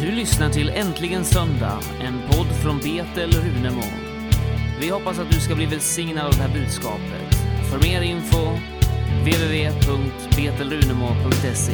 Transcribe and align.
Du 0.00 0.10
lyssnar 0.10 0.50
till 0.50 0.68
Äntligen 0.68 1.24
Söndag, 1.24 1.78
en 2.02 2.20
podd 2.30 2.46
från 2.62 2.78
Betel 2.78 3.32
Runemo. 3.32 3.82
Vi 4.80 4.88
hoppas 4.88 5.18
att 5.18 5.30
du 5.30 5.40
ska 5.40 5.54
bli 5.54 5.66
välsignad 5.66 6.26
av 6.26 6.32
det 6.32 6.42
här 6.42 6.54
budskapet. 6.54 7.34
För 7.70 7.78
mer 7.88 8.02
info 8.02 8.38
www.betelrunemo.se. 9.20 11.72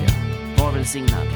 Var 0.58 0.72
välsignad. 0.72 1.26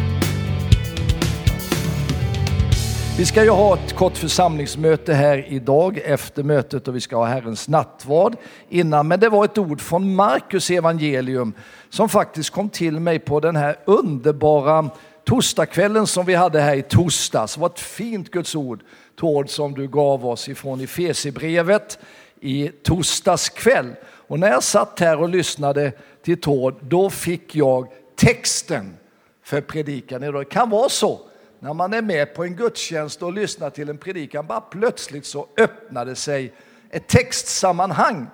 Vi 3.19 3.27
ska 3.27 3.45
ju 3.45 3.51
ha 3.51 3.75
ett 3.75 3.93
kort 3.93 4.17
församlingsmöte 4.17 5.15
här 5.15 5.47
idag 5.49 6.01
efter 6.05 6.43
mötet 6.43 6.89
och 6.89 6.97
vi 6.97 7.01
ska 7.01 7.17
ha 7.17 7.25
Herrens 7.25 7.69
nattvard 7.69 8.37
innan. 8.69 9.09
Men 9.09 9.21
det 9.21 9.29
var 9.29 9.45
ett 9.45 9.59
ord 9.59 9.81
från 9.81 10.15
Markus 10.15 10.71
evangelium 10.71 11.53
som 11.91 12.09
faktiskt 12.09 12.51
kom 12.51 12.69
till 12.69 13.01
mig 13.01 13.19
på 13.19 13.41
den 13.41 13.57
här 13.57 13.77
underbara 13.87 14.91
torsdagskvällen 15.29 16.07
som 16.07 16.27
vi 16.27 16.35
hade 16.35 16.61
här 16.61 16.77
i 16.77 16.83
torsdags. 16.83 17.55
Det 17.55 17.61
var 17.61 17.69
ett 17.69 17.81
fint 17.81 18.31
Guds 18.31 18.55
ord, 18.55 18.83
Tord, 19.17 19.51
som 19.51 19.75
du 19.75 19.89
gav 19.89 20.27
oss 20.27 20.49
ifrån 20.49 20.81
Efesierbrevet 20.81 21.99
i 22.41 22.69
torsdags 22.69 23.49
kväll. 23.49 23.95
Och 24.05 24.39
när 24.39 24.49
jag 24.49 24.63
satt 24.63 25.01
här 25.01 25.21
och 25.21 25.29
lyssnade 25.29 25.93
till 26.23 26.41
Tord, 26.41 26.75
då 26.83 27.11
fick 27.11 27.55
jag 27.55 27.89
texten 28.17 28.97
för 29.43 29.61
predikan 29.61 30.23
idag. 30.23 30.41
Det 30.41 30.45
kan 30.45 30.71
vara 30.71 30.89
så 30.89 31.21
när 31.59 31.75
man 31.75 31.93
är 31.93 32.03
med 32.03 32.35
på 32.35 32.45
en 32.45 32.57
gudstjänst 32.57 33.23
och 33.23 33.33
lyssnar 33.33 33.71
till 33.71 33.89
en 33.89 33.99
predikan, 33.99 34.47
bara 34.47 34.61
plötsligt 34.61 35.27
så 35.27 35.47
öppnade 35.57 36.15
sig 36.15 36.53
ett 36.91 37.09
textsammanhang. 37.09 38.27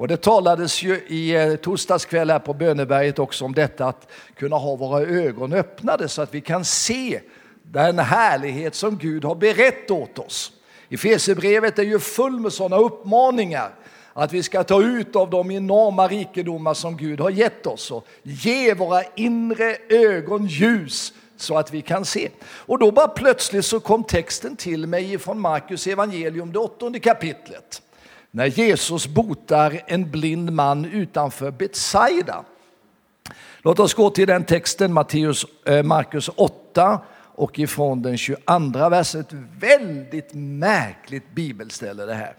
Och 0.00 0.08
det 0.08 0.16
talades 0.16 0.82
ju 0.82 0.94
i 0.94 1.34
eh, 1.34 1.54
torsdags 1.54 2.04
kväll 2.04 2.30
här 2.30 2.38
på 2.38 2.54
Böneberget 2.54 3.18
också 3.18 3.44
om 3.44 3.54
detta 3.54 3.86
att 3.86 4.08
kunna 4.34 4.56
ha 4.56 4.76
våra 4.76 5.00
ögon 5.00 5.52
öppnade 5.52 6.08
så 6.08 6.22
att 6.22 6.34
vi 6.34 6.40
kan 6.40 6.64
se 6.64 7.20
den 7.62 7.98
härlighet 7.98 8.74
som 8.74 8.98
Gud 8.98 9.24
har 9.24 9.34
berett 9.34 9.90
åt 9.90 10.18
oss. 10.18 10.52
Efesierbrevet 10.88 11.78
är 11.78 11.82
ju 11.82 11.98
full 11.98 12.40
med 12.40 12.52
sådana 12.52 12.82
uppmaningar 12.82 13.70
att 14.12 14.32
vi 14.32 14.42
ska 14.42 14.64
ta 14.64 14.82
ut 14.82 15.16
av 15.16 15.30
de 15.30 15.50
enorma 15.50 16.08
rikedomar 16.08 16.74
som 16.74 16.96
Gud 16.96 17.20
har 17.20 17.30
gett 17.30 17.66
oss 17.66 17.90
och 17.90 18.06
ge 18.22 18.74
våra 18.74 19.02
inre 19.16 19.76
ögon 19.88 20.46
ljus 20.46 21.12
så 21.36 21.58
att 21.58 21.72
vi 21.72 21.82
kan 21.82 22.04
se. 22.04 22.28
Och 22.42 22.78
då 22.78 22.90
bara 22.90 23.08
plötsligt 23.08 23.64
så 23.64 23.80
kom 23.80 24.04
texten 24.04 24.56
till 24.56 24.86
mig 24.86 25.18
från 25.18 25.40
Markus 25.40 25.86
evangelium, 25.86 26.52
det 26.52 26.58
åttonde 26.58 27.00
kapitlet. 27.00 27.82
När 28.30 28.46
Jesus 28.46 29.06
botar 29.06 29.80
en 29.86 30.10
blind 30.10 30.52
man 30.52 30.84
utanför 30.84 31.50
Betsaida. 31.50 32.44
Låt 33.62 33.78
oss 33.78 33.94
gå 33.94 34.10
till 34.10 34.26
den 34.26 34.44
texten, 34.44 34.92
Matteus, 34.92 35.46
eh, 35.66 35.82
Markus 35.82 36.28
8 36.28 37.00
och 37.34 37.58
ifrån 37.58 38.02
den 38.02 38.18
22 38.18 38.88
versen. 38.88 39.20
Ett 39.20 39.32
Väldigt 39.60 40.34
märkligt 40.34 41.34
bibelställe 41.34 42.04
det 42.04 42.14
här. 42.14 42.34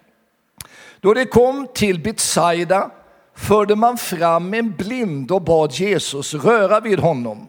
Då 1.00 1.14
det 1.14 1.26
kom 1.26 1.68
till 1.74 2.00
Betsaida 2.00 2.92
förde 3.36 3.76
man 3.76 3.98
fram 3.98 4.54
en 4.54 4.72
blind 4.72 5.32
och 5.32 5.42
bad 5.42 5.72
Jesus 5.72 6.34
röra 6.34 6.80
vid 6.80 7.00
honom. 7.00 7.48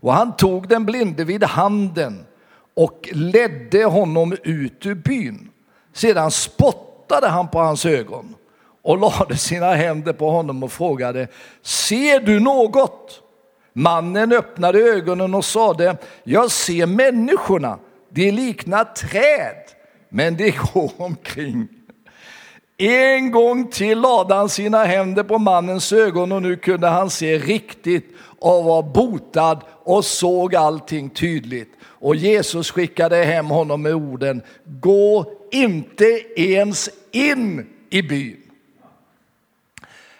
Och 0.00 0.12
han 0.12 0.36
tog 0.36 0.68
den 0.68 0.86
blinde 0.86 1.24
vid 1.24 1.44
handen 1.44 2.24
och 2.74 3.08
ledde 3.12 3.84
honom 3.84 4.36
ut 4.42 4.86
ur 4.86 4.94
byn. 4.94 5.50
Sedan 5.92 6.30
spottade 6.30 6.95
han 7.10 7.48
på 7.48 7.58
hans 7.58 7.86
ögon 7.86 8.34
och 8.82 8.98
lade 8.98 9.36
sina 9.36 9.74
händer 9.74 10.12
på 10.12 10.30
honom 10.30 10.62
och 10.62 10.72
frågade, 10.72 11.28
ser 11.62 12.20
du 12.20 12.40
något? 12.40 13.22
Mannen 13.72 14.32
öppnade 14.32 14.78
ögonen 14.78 15.34
och 15.34 15.44
sade, 15.44 15.96
jag 16.24 16.50
ser 16.50 16.86
människorna, 16.86 17.78
de 18.10 18.30
liknar 18.30 18.84
träd, 18.84 19.56
men 20.08 20.36
de 20.36 20.50
går 20.50 20.90
omkring. 20.96 21.68
En 22.78 23.30
gång 23.30 23.70
till 23.70 24.00
lade 24.00 24.34
han 24.34 24.48
sina 24.48 24.84
händer 24.84 25.22
på 25.22 25.38
mannens 25.38 25.92
ögon 25.92 26.32
och 26.32 26.42
nu 26.42 26.56
kunde 26.56 26.86
han 26.86 27.10
se 27.10 27.38
riktigt 27.38 28.14
och 28.38 28.64
var 28.64 28.82
botad 28.82 29.60
och 29.68 30.04
såg 30.04 30.54
allting 30.54 31.10
tydligt. 31.10 31.72
Och 31.82 32.16
Jesus 32.16 32.70
skickade 32.70 33.24
hem 33.24 33.46
honom 33.46 33.82
med 33.82 33.94
orden, 33.94 34.42
gå 34.64 35.32
inte 35.50 36.22
ens 36.36 36.90
in 37.12 37.66
i 37.90 38.02
byn. 38.02 38.42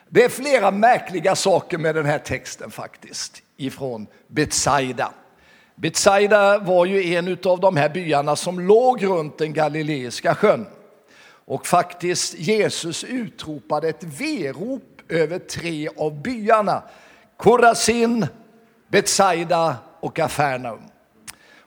Det 0.09 0.25
är 0.25 0.29
flera 0.29 0.71
märkliga 0.71 1.37
saker 1.37 1.79
med 1.79 1.95
den 1.95 2.07
här 2.07 2.19
texten 2.19 2.71
faktiskt, 2.71 3.43
ifrån 3.57 4.07
Betsaida. 4.27 5.13
Betsaida 5.75 6.59
var 6.59 6.87
ju 6.87 7.15
en 7.15 7.39
av 7.45 7.61
de 7.61 7.77
här 7.77 7.89
byarna 7.89 8.37
som 8.37 8.61
låg 8.61 9.05
runt 9.05 9.39
den 9.39 9.53
galileiska 9.53 10.35
sjön. 10.35 10.67
Och 11.47 11.67
faktiskt 11.67 12.35
Jesus 12.35 13.05
utropade 13.05 13.89
ett 13.89 14.05
verop 14.05 15.03
över 15.09 15.39
tre 15.39 15.89
av 15.97 16.23
byarna. 16.23 16.83
Korasin, 17.37 18.27
Betsaida 18.89 19.77
och 20.01 20.17
Kafarnaum. 20.17 20.83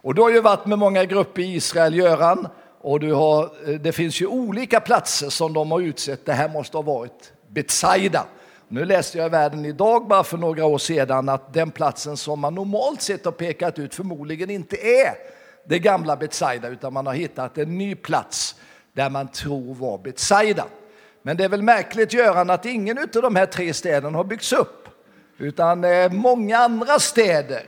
Och 0.02 0.16
du 0.16 0.22
har 0.22 0.30
ju 0.30 0.42
varit 0.42 0.66
med 0.66 0.80
många 0.80 1.06
grupper 1.06 1.42
i 1.42 1.56
Israel, 1.56 1.96
Göran, 1.96 2.48
och 2.82 3.00
du 3.00 3.14
har, 3.14 3.44
eh, 3.44 3.80
det 3.80 3.92
finns 3.92 4.22
ju 4.22 4.28
olika 4.28 4.80
platser 4.80 5.30
som 5.30 5.54
de 5.54 5.72
har 5.72 5.82
utsett. 5.82 6.26
Det 6.26 6.34
här 6.34 6.50
måste 6.50 6.78
ha 6.78 6.82
varit 6.82 7.34
Betsaida. 7.48 8.26
Nu 8.68 8.86
läste 8.86 9.18
jag 9.18 9.28
i 9.28 9.30
Världen 9.30 9.66
idag, 9.66 10.08
bara 10.08 10.24
för 10.24 10.38
några 10.38 10.66
år 10.66 10.78
sedan, 10.78 11.30
att 11.30 11.54
den 11.54 11.72
platsen 11.72 12.18
som 12.18 12.40
man 12.40 12.56
normalt 12.56 13.02
sett 13.02 13.26
har 13.26 13.32
pekat 13.32 13.80
ut 13.80 13.96
förmodligen 13.96 14.50
inte 14.50 14.76
är 14.76 15.14
det 15.66 15.80
gamla 15.80 16.16
Betsaida, 16.16 16.68
utan 16.68 16.94
man 16.94 17.08
har 17.08 17.14
hittat 17.14 17.58
en 17.58 17.78
ny 17.78 17.96
plats 17.96 18.56
där 18.94 19.10
man 19.10 19.28
tror 19.28 19.76
var 19.76 19.98
Betsaida. 19.98 20.66
Men 21.22 21.38
det 21.38 21.44
är 21.44 21.50
väl 21.50 21.62
märkligt, 21.62 22.14
Göran, 22.14 22.50
att 22.50 22.66
ingen 22.66 22.98
av 22.98 23.08
de 23.12 23.36
här 23.36 23.46
tre 23.46 23.74
städerna 23.74 24.18
har 24.18 24.24
byggts 24.24 24.54
upp, 24.54 24.90
utan 25.38 25.84
eh, 25.84 26.12
många 26.12 26.58
andra 26.58 27.00
städer 27.00 27.64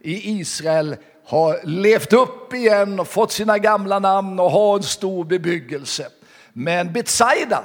i 0.00 0.30
Israel 0.40 0.96
har 1.24 1.60
levt 1.64 2.12
upp 2.12 2.54
igen 2.54 3.00
och 3.00 3.08
fått 3.08 3.32
sina 3.32 3.58
gamla 3.58 3.98
namn 3.98 4.40
och 4.40 4.50
har 4.50 4.76
en 4.76 4.82
stor 4.82 5.24
bebyggelse. 5.24 6.08
Men 6.52 6.92
Betsaida, 6.92 7.64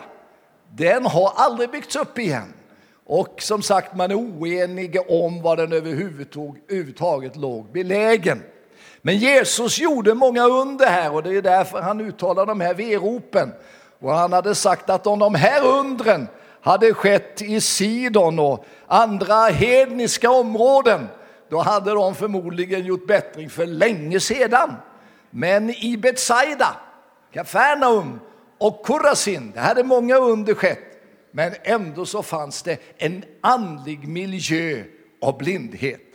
den 0.76 1.06
har 1.06 1.34
aldrig 1.36 1.72
byggts 1.72 1.96
upp 1.96 2.20
igen. 2.20 2.54
Och 3.06 3.36
som 3.42 3.62
sagt, 3.62 3.96
man 3.96 4.12
är 4.12 4.16
oenig 4.16 4.98
om 5.08 5.42
var 5.42 5.58
den 5.58 5.74
överhuvudtaget 5.74 7.36
låg 7.36 7.72
belägen. 7.72 8.42
Men 9.08 9.18
Jesus 9.18 9.80
gjorde 9.80 10.14
många 10.14 10.46
under 10.46 10.86
här 10.86 11.14
och 11.14 11.24
det 11.24 11.36
är 11.36 11.42
därför 11.42 11.82
han 11.82 12.02
uttalar 12.02 12.46
de 12.46 12.62
här 12.62 12.74
veropen. 12.74 13.54
Och 14.00 14.14
han 14.14 14.34
hade 14.34 14.56
sagt 14.56 14.90
att 14.90 15.08
om 15.08 15.20
de 15.20 15.36
här 15.36 15.66
undren 15.66 16.28
hade 16.62 16.94
skett 16.94 17.42
i 17.42 17.62
Sidon 17.62 18.40
och 18.40 18.66
andra 18.88 19.36
hedniska 19.46 20.32
områden, 20.32 21.08
då 21.50 21.60
hade 21.60 21.92
de 21.92 22.16
förmodligen 22.16 22.86
gjort 22.86 23.08
bättring 23.08 23.50
för 23.50 23.66
länge 23.66 24.20
sedan. 24.20 24.74
Men 25.30 25.70
i 25.70 25.98
Betsaida, 25.98 26.76
Kafarnaum 27.34 28.20
och 28.58 28.84
Korasin, 28.84 29.52
det 29.54 29.60
hade 29.60 29.84
många 29.84 30.18
under 30.18 30.54
skett. 30.54 31.02
Men 31.32 31.54
ändå 31.64 32.06
så 32.06 32.24
fanns 32.24 32.64
det 32.64 32.78
en 32.98 33.24
andlig 33.42 34.08
miljö 34.08 34.84
av 35.22 35.38
blindhet. 35.38 36.07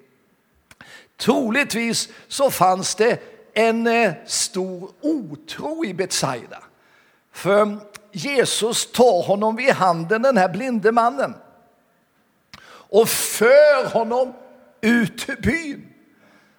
Troligtvis 1.23 2.09
så 2.29 2.51
fanns 2.51 2.95
det 2.95 3.19
en 3.55 3.87
eh, 3.87 4.13
stor 4.27 4.91
otro 5.01 5.85
i 5.85 5.95
Betsaida. 5.95 6.59
För 7.33 7.77
Jesus 8.13 8.93
tar 8.93 9.23
honom 9.23 9.57
vid 9.57 9.71
handen, 9.71 10.23
den 10.23 10.37
här 10.37 10.49
blinde 10.49 10.93
mannen, 10.93 11.35
och 12.69 13.09
för 13.09 13.89
honom 13.93 14.33
ut 14.81 15.29
ur 15.29 15.37
byn. 15.37 15.89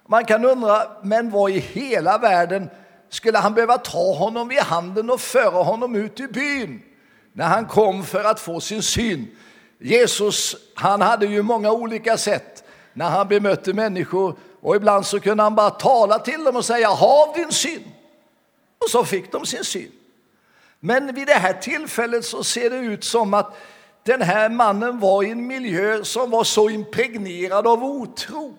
Man 0.08 0.24
kan 0.24 0.44
undra, 0.44 0.82
men 1.02 1.30
vad 1.30 1.50
i 1.50 1.58
hela 1.58 2.18
världen 2.18 2.70
skulle 3.08 3.38
han 3.38 3.54
behöva 3.54 3.78
ta 3.78 4.14
honom 4.14 4.48
vid 4.48 4.58
handen 4.58 5.10
och 5.10 5.20
föra 5.20 5.62
honom 5.62 5.94
ut 5.94 6.20
ur 6.20 6.28
byn 6.28 6.82
när 7.32 7.44
han 7.44 7.66
kom 7.66 8.04
för 8.04 8.24
att 8.24 8.40
få 8.40 8.60
sin 8.60 8.82
syn? 8.82 9.36
Jesus, 9.78 10.56
han 10.74 11.00
hade 11.00 11.26
ju 11.26 11.42
många 11.42 11.72
olika 11.72 12.16
sätt 12.16 12.64
när 12.92 13.10
han 13.10 13.28
bemötte 13.28 13.72
människor 13.72 14.36
och 14.64 14.76
ibland 14.76 15.06
så 15.06 15.20
kunde 15.20 15.42
han 15.42 15.54
bara 15.54 15.70
tala 15.70 16.18
till 16.18 16.44
dem 16.44 16.56
och 16.56 16.64
säga 16.64 16.88
hav 16.88 17.34
din 17.34 17.52
syn. 17.52 17.82
Och 18.84 18.90
så 18.90 19.04
fick 19.04 19.32
de 19.32 19.46
sin 19.46 19.64
syn. 19.64 19.92
Men 20.80 21.14
vid 21.14 21.26
det 21.26 21.34
här 21.34 21.52
tillfället 21.52 22.24
så 22.24 22.44
ser 22.44 22.70
det 22.70 22.76
ut 22.76 23.04
som 23.04 23.34
att 23.34 23.56
den 24.02 24.22
här 24.22 24.48
mannen 24.48 25.00
var 25.00 25.22
i 25.22 25.30
en 25.30 25.46
miljö 25.46 26.04
som 26.04 26.30
var 26.30 26.44
så 26.44 26.70
impregnerad 26.70 27.66
av 27.66 27.84
otro 27.84 28.58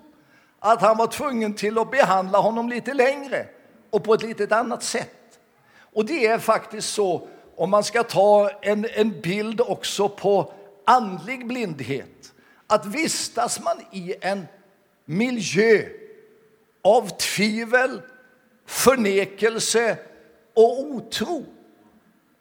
att 0.59 0.81
han 0.81 0.97
var 0.97 1.07
tvungen 1.07 1.53
till 1.53 1.77
att 1.77 1.91
behandla 1.91 2.37
honom 2.37 2.69
lite 2.69 2.93
längre 2.93 3.45
och 3.89 4.03
på 4.03 4.13
ett 4.13 4.23
lite 4.23 4.55
annat 4.55 4.83
sätt. 4.83 5.39
Och 5.93 6.05
det 6.05 6.27
är 6.27 6.39
faktiskt 6.39 6.93
så, 6.93 7.27
om 7.55 7.69
man 7.69 7.83
ska 7.83 8.03
ta 8.03 8.49
en, 8.61 8.87
en 8.93 9.21
bild 9.21 9.61
också 9.61 10.09
på 10.09 10.53
andlig 10.85 11.47
blindhet, 11.47 12.33
att 12.67 12.85
vistas 12.85 13.59
man 13.59 13.77
i 13.91 14.15
en 14.21 14.47
miljö 15.05 15.85
av 16.81 17.09
tvivel 17.17 18.01
förnekelse 18.65 19.97
och 20.53 20.79
otro, 20.79 21.45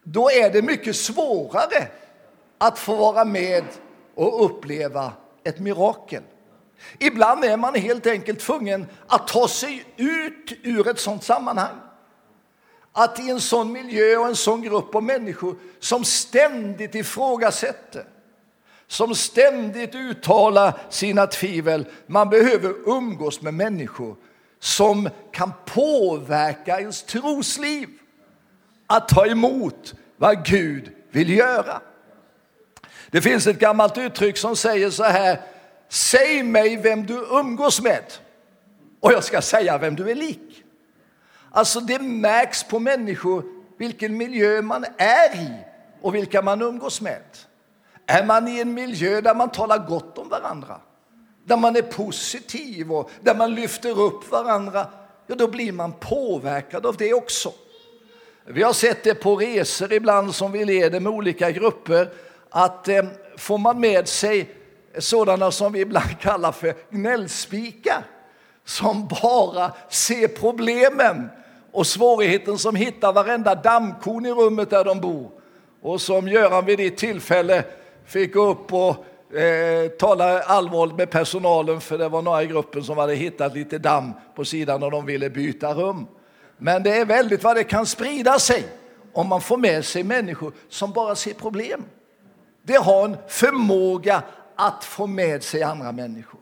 då 0.02 0.30
är 0.30 0.50
det 0.50 0.62
mycket 0.62 0.96
svårare 0.96 1.88
att 2.58 2.78
få 2.78 2.96
vara 2.96 3.24
med 3.24 3.64
och 4.14 4.44
uppleva 4.44 5.12
ett 5.44 5.60
mirakel. 5.60 6.22
Ibland 6.98 7.44
är 7.44 7.56
man 7.56 7.74
helt 7.74 8.06
enkelt 8.06 8.40
tvungen 8.40 8.86
att 9.06 9.28
ta 9.28 9.48
sig 9.48 9.84
ut 9.96 10.52
ur 10.62 10.88
ett 10.88 11.00
sådant 11.00 11.24
sammanhang. 11.24 11.76
Att 12.92 13.20
i 13.20 13.30
en 13.30 13.40
sån 13.40 13.72
miljö 13.72 14.16
och 14.16 14.26
en 14.26 14.36
sån 14.36 14.62
grupp 14.62 14.94
av 14.94 15.02
människor 15.02 15.56
som 15.80 16.04
ständigt 16.04 16.94
ifrågasätter, 16.94 18.04
som 18.86 19.14
ständigt 19.14 19.94
uttalar 19.94 20.78
sina 20.90 21.26
tvivel, 21.26 21.86
man 22.06 22.30
behöver 22.30 22.74
umgås 22.86 23.42
med 23.42 23.54
människor 23.54 24.16
som 24.60 25.08
kan 25.32 25.52
påverka 25.64 26.80
ens 26.80 27.02
trosliv 27.02 27.88
att 28.86 29.08
ta 29.08 29.26
emot 29.26 29.94
vad 30.16 30.44
Gud 30.46 30.92
vill 31.10 31.30
göra. 31.30 31.80
Det 33.10 33.22
finns 33.22 33.46
ett 33.46 33.58
gammalt 33.58 33.98
uttryck 33.98 34.36
som 34.36 34.56
säger 34.56 34.90
så 34.90 35.04
här, 35.04 35.40
säg 35.88 36.42
mig 36.42 36.76
vem 36.76 37.06
du 37.06 37.26
umgås 37.30 37.82
med 37.82 38.04
och 39.00 39.12
jag 39.12 39.24
ska 39.24 39.42
säga 39.42 39.78
vem 39.78 39.96
du 39.96 40.10
är 40.10 40.14
lik. 40.14 40.64
Alltså 41.50 41.80
det 41.80 41.98
märks 41.98 42.64
på 42.64 42.78
människor 42.78 43.44
vilken 43.78 44.16
miljö 44.16 44.62
man 44.62 44.84
är 44.98 45.36
i 45.36 45.50
och 46.00 46.14
vilka 46.14 46.42
man 46.42 46.62
umgås 46.62 47.00
med. 47.00 47.22
Är 48.06 48.24
man 48.24 48.48
i 48.48 48.60
en 48.60 48.74
miljö 48.74 49.20
där 49.20 49.34
man 49.34 49.50
talar 49.50 49.78
gott 49.78 50.18
om 50.18 50.28
varandra, 50.28 50.80
där 51.44 51.56
man 51.56 51.76
är 51.76 51.82
positiv 51.82 52.92
och 52.92 53.10
där 53.20 53.34
man 53.34 53.54
lyfter 53.54 54.00
upp 54.00 54.30
varandra, 54.30 54.86
ja 55.26 55.34
då 55.34 55.48
blir 55.48 55.72
man 55.72 55.92
påverkad 55.92 56.86
av 56.86 56.96
det 56.96 57.14
också. 57.14 57.52
Vi 58.46 58.62
har 58.62 58.72
sett 58.72 59.04
det 59.04 59.14
på 59.14 59.36
resor 59.36 59.92
ibland 59.92 60.34
som 60.34 60.52
vi 60.52 60.64
leder 60.64 61.00
med 61.00 61.12
olika 61.12 61.50
grupper, 61.50 62.08
att 62.50 62.88
eh, 62.88 63.04
får 63.36 63.58
man 63.58 63.80
med 63.80 64.08
sig 64.08 64.54
sådana 64.98 65.50
som 65.50 65.72
vi 65.72 65.80
ibland 65.80 66.18
kallar 66.20 66.52
för 66.52 66.74
gnällspikar, 66.90 68.04
som 68.64 69.08
bara 69.22 69.72
ser 69.88 70.28
problemen 70.28 71.28
och 71.72 71.86
svårigheten 71.86 72.58
som 72.58 72.76
hittar 72.76 73.12
varenda 73.12 73.54
dammkorn 73.54 74.26
i 74.26 74.30
rummet 74.30 74.70
där 74.70 74.84
de 74.84 75.00
bor. 75.00 75.30
Och 75.82 76.00
som 76.00 76.28
Göran 76.28 76.64
vid 76.64 76.80
ett 76.80 76.96
tillfälle 76.96 77.64
fick 78.06 78.34
gå 78.34 78.46
upp 78.50 78.72
och 78.72 79.36
eh, 79.36 79.88
tala 79.88 80.42
allvarligt 80.42 80.96
med 80.96 81.10
personalen 81.10 81.80
för 81.80 81.98
det 81.98 82.08
var 82.08 82.22
några 82.22 82.42
i 82.42 82.46
gruppen 82.46 82.84
som 82.84 82.98
hade 82.98 83.14
hittat 83.14 83.54
lite 83.54 83.78
damm 83.78 84.12
på 84.34 84.44
sidan 84.44 84.82
och 84.82 84.90
de 84.90 85.06
ville 85.06 85.30
byta 85.30 85.74
rum. 85.74 86.06
Men 86.56 86.82
det 86.82 86.96
är 86.96 87.04
väldigt 87.04 87.42
vad 87.42 87.56
det 87.56 87.64
kan 87.64 87.86
sprida 87.86 88.38
sig 88.38 88.64
om 89.12 89.28
man 89.28 89.40
får 89.40 89.56
med 89.56 89.84
sig 89.84 90.02
människor 90.02 90.52
som 90.68 90.92
bara 90.92 91.14
ser 91.14 91.34
problem. 91.34 91.84
Det 92.62 92.76
har 92.76 93.04
en 93.04 93.16
förmåga 93.28 94.22
att 94.56 94.84
få 94.84 95.06
med 95.06 95.42
sig 95.42 95.62
andra 95.62 95.92
människor. 95.92 96.40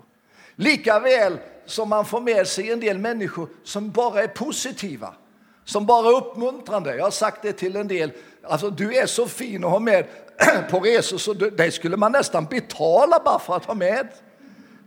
Lika 0.56 1.00
väl 1.00 1.38
som 1.66 1.88
man 1.88 2.04
får 2.04 2.20
med 2.20 2.46
sig 2.46 2.72
en 2.72 2.80
del 2.80 2.98
människor 2.98 3.48
som 3.64 3.90
bara 3.90 4.22
är 4.22 4.28
positiva, 4.28 5.14
som 5.64 5.86
bara 5.86 6.08
är 6.08 6.16
uppmuntrande. 6.16 6.96
Jag 6.96 7.04
har 7.04 7.10
sagt 7.10 7.42
det 7.42 7.52
till 7.52 7.76
en 7.76 7.88
del, 7.88 8.12
alltså 8.44 8.70
du 8.70 8.96
är 8.96 9.06
så 9.06 9.26
fin 9.26 9.64
att 9.64 9.70
ha 9.70 9.78
med 9.78 10.06
på 10.70 10.80
resor 10.80 11.18
så 11.18 11.32
dig 11.32 11.70
skulle 11.70 11.96
man 11.96 12.12
nästan 12.12 12.44
betala 12.44 13.20
bara 13.24 13.38
för 13.38 13.56
att 13.56 13.64
ha 13.64 13.74
med. 13.74 14.08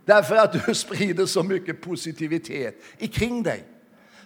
Därför 0.04 0.36
att 0.36 0.66
du 0.66 0.74
sprider 0.74 1.26
så 1.26 1.42
mycket 1.42 1.80
positivitet 1.80 2.74
kring 3.12 3.42
dig. 3.42 3.64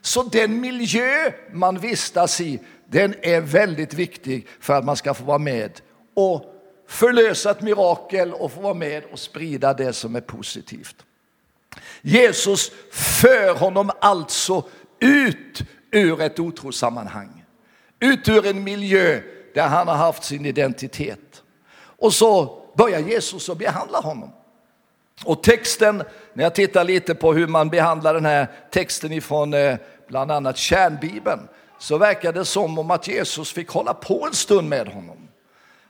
Så 0.01 0.23
den 0.23 0.61
miljö 0.61 1.33
man 1.53 1.79
vistas 1.79 2.41
i, 2.41 2.61
den 2.87 3.15
är 3.23 3.41
väldigt 3.41 3.95
viktig 3.95 4.47
för 4.61 4.75
att 4.75 4.85
man 4.85 4.97
ska 4.97 5.15
få 5.15 5.25
vara 5.25 5.39
med 5.39 5.81
och 6.15 6.45
förlösa 6.87 7.51
ett 7.51 7.63
mirakel 7.63 8.33
och 8.33 8.53
få 8.53 8.61
vara 8.61 8.75
med 8.75 9.05
och 9.13 9.19
sprida 9.19 9.75
det 9.75 9.93
som 9.93 10.17
är 10.17 10.21
positivt. 10.21 10.97
Jesus 12.03 12.73
för 12.93 13.55
honom 13.55 13.91
alltså 14.01 14.65
ut 14.99 15.63
ur 15.91 16.21
ett 16.21 16.39
otrosammanhang, 16.39 17.40
ut 18.01 18.29
ur 18.29 18.47
en 18.47 18.65
miljö 18.65 19.21
där 19.55 19.69
han 19.69 19.89
har 19.89 19.95
haft 19.95 20.25
sin 20.25 20.47
identitet. 20.47 21.43
Och 21.81 22.13
så 22.15 22.59
börjar 22.75 23.01
Jesus 23.01 23.49
att 23.49 23.59
behandla 23.59 23.99
honom. 23.99 24.31
Och 25.25 25.43
texten, 25.43 26.03
när 26.33 26.45
jag 26.45 26.55
tittar 26.55 26.85
lite 26.85 27.15
på 27.15 27.33
hur 27.33 27.47
man 27.47 27.69
behandlar 27.69 28.15
den 28.15 28.25
här 28.25 28.47
texten 28.71 29.13
ifrån 29.13 29.55
eh, 29.55 29.77
bland 30.09 30.31
annat 30.31 30.57
kärnbibeln, 30.57 31.49
så 31.79 31.99
verkar 31.99 32.33
det 32.33 32.45
som 32.45 32.79
om 32.79 32.91
att 32.91 33.09
Jesus 33.09 33.53
fick 33.53 33.69
hålla 33.69 33.95
på 33.95 34.27
en 34.27 34.35
stund 34.35 34.69
med 34.69 34.89
honom. 34.89 35.29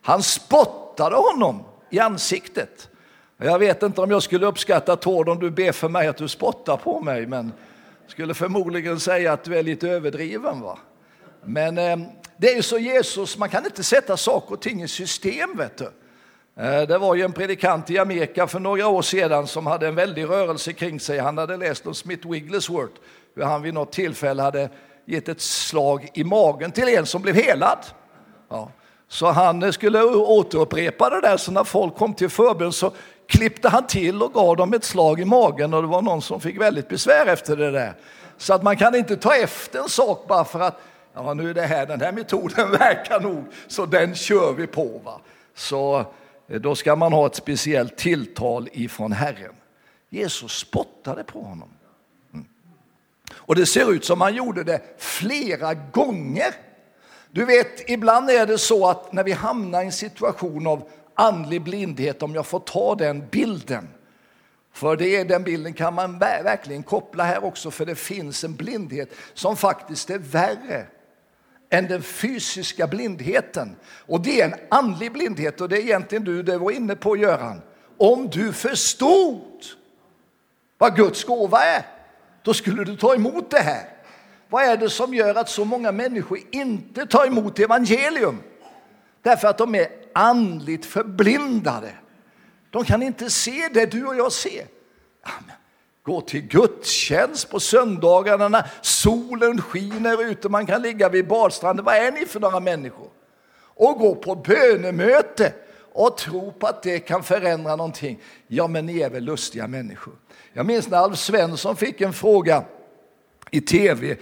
Han 0.03 0.23
spottade 0.23 1.17
honom 1.17 1.65
i 1.91 1.99
ansiktet. 1.99 2.89
Jag 3.37 3.59
vet 3.59 3.83
inte 3.83 4.01
om 4.01 4.11
jag 4.11 4.23
skulle 4.23 4.47
uppskatta 4.47 4.97
Tord 4.97 5.29
om 5.29 5.39
du 5.39 5.51
ber 5.51 5.73
för 5.73 5.89
mig 5.89 6.09
att 6.09 6.17
du 6.17 6.29
spottar 6.29 6.77
på 6.77 7.01
mig, 7.01 7.27
men 7.27 7.53
skulle 8.07 8.35
förmodligen 8.35 9.01
säga 9.01 9.33
att 9.33 9.45
du 9.45 9.59
är 9.59 9.63
lite 9.63 9.89
överdriven. 9.89 10.61
va? 10.61 10.79
Men 11.45 11.79
eh, 11.79 11.97
det 12.37 12.55
är 12.55 12.63
så 12.63 12.79
Jesus, 12.79 13.39
man 13.39 13.49
kan 13.49 13.65
inte 13.65 13.85
sätta 13.85 14.17
saker 14.17 14.55
och 14.55 14.63
ting 14.63 14.83
i 14.83 14.89
system. 14.89 15.57
vet 15.57 15.77
du. 15.77 15.93
Eh, 16.57 16.83
det 16.83 16.99
var 16.99 17.15
ju 17.15 17.23
en 17.23 17.33
predikant 17.33 17.91
i 17.91 17.99
Amerika 17.99 18.47
för 18.47 18.61
några 18.61 18.89
år 18.89 19.03
sedan 19.03 19.47
som 19.47 19.67
hade 19.67 19.89
en 19.89 19.95
väldig 19.95 20.25
rörelse 20.25 20.73
kring 20.73 21.01
sig. 21.01 21.19
Han 21.19 21.39
hade 21.39 21.57
läst 21.57 21.87
om 21.87 21.95
Smith 21.95 22.29
Wigglesworth, 22.29 23.01
hur 23.35 23.43
han 23.43 23.63
vid 23.63 23.75
något 23.75 23.93
tillfälle 23.93 24.43
hade 24.43 24.69
gett 25.05 25.29
ett 25.29 25.41
slag 25.41 26.09
i 26.15 26.25
magen 26.25 26.73
till 26.73 26.89
en 26.89 27.07
som 27.07 27.23
blev 27.23 27.35
helad. 27.35 27.79
Ja. 28.49 28.71
Så 29.09 29.27
han 29.27 29.63
eh, 29.63 29.71
skulle 29.71 30.03
återupprepa 30.05 31.11
det 31.11 31.21
där, 31.21 31.37
så 31.37 31.53
när 31.53 31.65
folk 31.65 31.97
kom 31.97 32.15
till 32.15 32.29
förbön 32.29 32.73
så 32.73 32.93
klippte 33.27 33.69
han 33.69 33.87
till 33.87 34.23
och 34.23 34.33
gav 34.33 34.57
dem 34.57 34.75
ett 34.75 34.85
slag 34.85 35.21
i 35.21 35.25
magen 35.25 35.75
och 35.75 35.83
det 35.83 35.89
var 35.89 36.03
någon 36.03 36.23
som 36.23 36.41
fick 36.41 36.61
väldigt 36.61 36.89
besvär 36.89 37.27
efter 37.27 37.57
det 37.57 37.71
där. 37.71 37.95
Så 38.39 38.55
att 38.55 38.63
man 38.63 38.77
kan 38.77 38.95
inte 38.95 39.17
ta 39.17 39.35
efter 39.35 39.79
en 39.79 39.89
sak 39.89 40.25
bara 40.29 40.45
för 40.45 40.61
att 40.61 40.81
ja, 41.15 41.35
nu 41.35 41.51
är 41.51 41.55
det 41.55 41.67
här, 41.67 41.87
den 41.87 42.01
här 42.01 42.13
metoden 42.13 42.71
verkar 42.79 43.21
nog, 43.21 43.45
så 43.67 43.87
den 43.87 44.15
kör 44.15 44.53
vi 44.53 44.67
på. 44.67 45.01
Va? 45.05 45.21
Så 45.55 45.99
eh, 46.49 46.61
då 46.61 46.75
ska 46.75 46.97
man 46.97 47.13
ha 47.13 47.27
ett 47.27 47.35
speciellt 47.35 47.97
tilltal 47.97 48.69
ifrån 48.73 49.13
Herren. 49.13 49.55
Jesus 50.09 50.53
spottade 50.53 51.25
på 51.25 51.43
honom. 51.43 51.69
Mm. 52.33 52.47
Och 53.33 53.55
det 53.55 53.67
ser 53.67 53.93
ut 53.93 54.05
som 54.05 54.21
han 54.21 54.35
gjorde 54.35 54.65
det 54.65 54.81
flera 54.99 55.75
gånger. 55.75 56.55
Du 57.31 57.45
vet, 57.45 57.91
ibland 57.91 58.31
är 58.31 58.47
det 58.47 58.59
så 58.59 58.87
att 58.87 59.13
när 59.13 59.25
vi 59.25 59.33
hamnar 59.33 59.83
i 59.83 59.85
en 59.85 59.93
situation 59.93 60.67
av 60.67 60.89
andlig 61.15 61.63
blindhet, 61.63 62.23
om 62.23 62.35
jag 62.35 62.47
får 62.47 62.61
ta 62.61 62.95
den 62.95 63.29
bilden. 63.31 63.89
För 64.73 64.97
det 64.97 65.17
är 65.17 65.25
den 65.25 65.43
bilden 65.43 65.73
kan 65.73 65.95
man 65.95 66.19
verkligen 66.19 66.83
koppla 66.83 67.25
här 67.25 67.45
också, 67.45 67.71
för 67.71 67.87
det 67.87 67.95
finns 67.95 68.45
en 68.45 68.55
blindhet 68.55 69.11
som 69.35 69.57
faktiskt 69.57 70.11
är 70.11 70.19
värre 70.19 70.87
än 71.71 71.89
den 71.89 72.03
fysiska 72.03 72.87
blindheten. 72.87 73.77
Och 74.07 74.21
det 74.21 74.41
är 74.41 74.45
en 74.45 74.55
andlig 74.69 75.13
blindhet 75.13 75.61
och 75.61 75.69
det 75.69 75.77
är 75.77 75.81
egentligen 75.81 76.25
du 76.25 76.43
det 76.43 76.59
var 76.59 76.71
inne 76.71 76.97
på 76.97 77.17
Göran. 77.17 77.63
Om 77.97 78.31
du 78.31 78.53
förstod 78.53 79.65
vad 80.79 80.97
Guds 80.97 81.25
gåva 81.25 81.65
är, 81.65 81.87
då 82.43 82.55
skulle 82.55 82.85
du 82.85 82.97
ta 82.97 83.15
emot 83.15 83.51
det 83.51 83.59
här. 83.59 83.89
Vad 84.49 84.65
är 84.65 84.77
det 84.77 84.91
som 84.91 85.15
gör 85.15 85.35
att 85.35 85.49
så 85.49 85.65
många 85.65 85.93
människor 85.93 86.39
inte 86.51 87.07
tar 87.07 87.27
emot 87.27 87.59
evangelium? 87.59 88.43
Därför 89.23 89.49
att 89.49 89.59
de 89.59 89.75
är 89.75 89.89
andligt 90.13 90.87
förblindade. 90.87 91.93
De 92.71 92.85
kan 92.85 93.03
inte 93.03 93.31
se 93.31 93.69
det 93.73 93.87
du 93.87 94.07
och 94.07 94.17
jag 94.17 94.33
ser. 94.33 94.67
Gå 96.03 96.21
till 96.21 96.41
gudstjänst 96.41 97.51
på 97.51 97.61
söndagarna 97.61 98.49
när 98.49 98.67
solen 98.83 99.63
skiner 99.63 100.31
ute, 100.31 100.49
man 100.49 100.67
kan 100.67 100.83
ligga 100.83 101.09
vid 101.09 101.29
badstranden. 101.29 101.85
Vad 101.85 101.95
är 101.95 102.13
ni 102.13 102.27
för 102.27 102.41
några 102.41 102.61
människor? 102.61 103.09
Och 103.75 103.99
gå 103.99 104.15
på 104.15 104.35
bönemöte 104.35 105.53
och 105.93 106.17
tro 106.17 106.53
på 106.53 106.67
att 106.67 106.83
det 106.83 106.99
kan 106.99 107.23
förändra 107.23 107.77
någonting. 107.77 108.21
Ja, 108.47 108.67
men 108.67 108.87
ni 108.87 109.01
är 109.01 109.11
väl 109.11 109.25
lustiga 109.25 109.67
människor. 109.67 110.15
Jag 110.53 110.67
minns 110.67 110.89
när 110.89 110.99
Alf 110.99 111.19
Svensson 111.19 111.77
fick 111.77 112.01
en 112.01 112.13
fråga 112.13 112.65
i 113.51 113.61
tv 113.61 114.17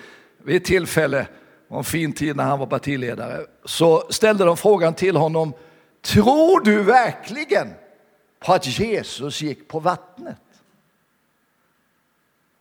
vid 0.44 0.56
ett 0.56 0.64
tillfälle, 0.64 1.26
en 1.70 1.84
fin 1.84 2.12
tid 2.12 2.36
när 2.36 2.44
han 2.44 2.58
var 2.58 2.66
partiledare, 2.66 3.46
så 3.64 4.04
ställde 4.10 4.44
de 4.44 4.56
frågan 4.56 4.94
till 4.94 5.16
honom, 5.16 5.52
tror 6.02 6.64
du 6.64 6.82
verkligen 6.82 7.68
på 8.40 8.52
att 8.52 8.78
Jesus 8.78 9.42
gick 9.42 9.68
på 9.68 9.80
vattnet? 9.80 10.36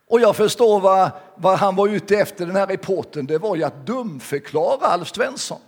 Och 0.08 0.20
jag 0.20 0.36
förstår 0.36 0.80
vad, 0.80 1.10
vad 1.34 1.58
han 1.58 1.76
var 1.76 1.88
ute 1.88 2.16
efter, 2.16 2.46
den 2.46 2.56
här 2.56 2.66
reporten, 2.66 3.26
det 3.26 3.38
var 3.38 3.56
ju 3.56 3.64
att 3.64 3.86
dumförklara 3.86 4.86
Alf 4.86 5.08
Svensson. 5.08 5.60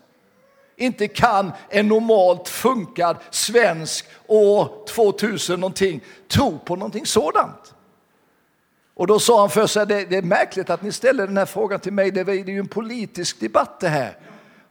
Inte 0.77 1.09
kan 1.09 1.53
en 1.69 1.89
normalt 1.89 2.49
funkad 2.49 3.17
svensk 3.31 4.07
år 4.27 4.87
2000 4.89 5.61
någonting 5.61 6.01
tro 6.29 6.59
på 6.59 6.77
någonting 6.77 7.07
sådant. 7.07 7.75
Och 8.95 9.07
då 9.07 9.19
sa 9.19 9.41
han 9.41 9.51
för 9.51 9.67
sig, 9.67 9.87
det, 9.87 10.05
det 10.05 10.17
är 10.17 10.23
märkligt 10.23 10.71
att 10.71 10.83
ni 10.83 10.93
ställer 10.93 11.27
den 11.27 11.37
här 11.37 11.47
frågan 11.47 11.81
till 11.81 11.93
mig, 11.93 12.11
det 12.11 12.21
är 12.21 12.33
ju 12.33 12.59
en 12.59 12.69
politisk 12.69 13.41
debatt 13.41 13.81
det 13.81 13.89
här. 13.89 14.19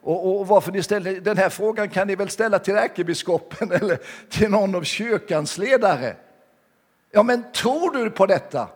Och, 0.01 0.39
och, 0.39 0.47
varför 0.47 0.71
ni 0.71 0.83
ställer 0.83 1.21
den 1.21 1.37
här 1.37 1.49
frågan 1.49 1.89
kan 1.89 2.07
ni 2.07 2.15
väl 2.15 2.29
ställa 2.29 2.59
till 2.59 2.75
ärkebiskopen 2.75 3.71
eller 3.81 3.99
till 4.29 4.49
någon 4.49 4.75
av 4.75 4.83
kyrkans 4.83 5.57
ledare. 5.57 6.15
Ja, 7.11 7.23
men 7.23 7.51
tror 7.51 7.97
du 7.97 8.09
på 8.09 8.25
detta? 8.25 8.67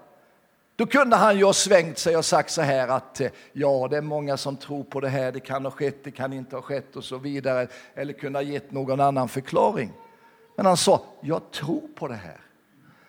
Då 0.76 0.86
kunde 0.86 1.16
han 1.16 1.38
ju 1.38 1.46
ha 1.46 1.54
svängt 1.54 1.98
sig 1.98 2.18
och 2.18 2.26
sagt 2.26 2.52
så 2.52 2.62
här 2.62 2.88
att 2.88 3.22
eh, 3.22 3.30
ja, 3.54 3.88
det 3.90 3.98
är 3.98 4.02
många 4.02 4.38
som 4.38 4.58
tror 4.58 4.84
på 4.84 5.00
det 5.00 5.10
här, 5.10 5.32
det 5.32 5.40
kan 5.40 5.66
ha 5.66 5.72
skett, 5.72 6.04
det 6.04 6.12
kan 6.12 6.34
inte 6.34 6.56
ha 6.56 6.62
skett 6.62 6.96
och 6.96 7.04
så 7.04 7.18
vidare, 7.18 7.68
eller 7.96 8.14
kunna 8.14 8.40
ha 8.40 8.44
gett 8.44 8.72
någon 8.72 9.00
annan 9.00 9.30
förklaring. 9.30 9.92
Men 10.56 10.66
han 10.66 10.78
sa, 10.78 11.02
jag 11.22 11.52
tror 11.52 11.88
på 11.96 12.08
det 12.08 12.16
här. 12.16 12.40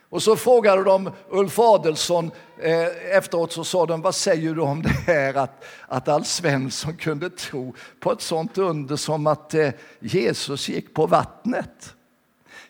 Och 0.08 0.22
så 0.22 0.36
frågade 0.36 0.84
de 0.84 1.10
Ulf 1.28 1.58
Adelsson 1.58 2.30
eh, 2.58 3.16
efteråt, 3.16 3.52
så 3.52 3.64
sa 3.64 3.86
de, 3.86 4.02
vad 4.02 4.14
säger 4.14 4.54
du 4.54 4.60
om 4.60 4.82
det 4.82 4.88
här 4.88 5.34
att, 5.34 5.64
att 5.88 6.08
Alf 6.08 6.26
Svensson 6.26 6.96
kunde 6.96 7.30
tro 7.30 7.74
på 8.00 8.12
ett 8.12 8.20
sånt 8.20 8.58
under 8.58 8.96
som 8.96 9.26
att 9.26 9.54
eh, 9.54 9.70
Jesus 10.00 10.68
gick 10.68 10.94
på 10.94 11.06
vattnet? 11.06 11.94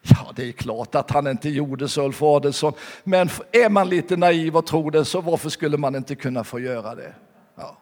Ja, 0.07 0.33
det 0.37 0.49
är 0.49 0.53
klart 0.53 0.95
att 0.95 1.11
han 1.11 1.27
inte 1.27 1.49
gjorde 1.49 1.89
så, 1.89 2.05
Ulf 2.05 2.23
Adelsson, 2.23 2.73
men 3.05 3.29
är 3.53 3.69
man 3.69 3.89
lite 3.89 4.17
naiv 4.17 4.57
och 4.57 4.67
tror 4.67 4.91
det, 4.91 5.05
så 5.05 5.21
varför 5.21 5.49
skulle 5.51 5.77
man 5.77 5.95
inte 5.97 6.15
kunna 6.15 6.45
få 6.45 6.61
göra 6.61 6.95
det? 6.95 7.15
Ja. 7.57 7.79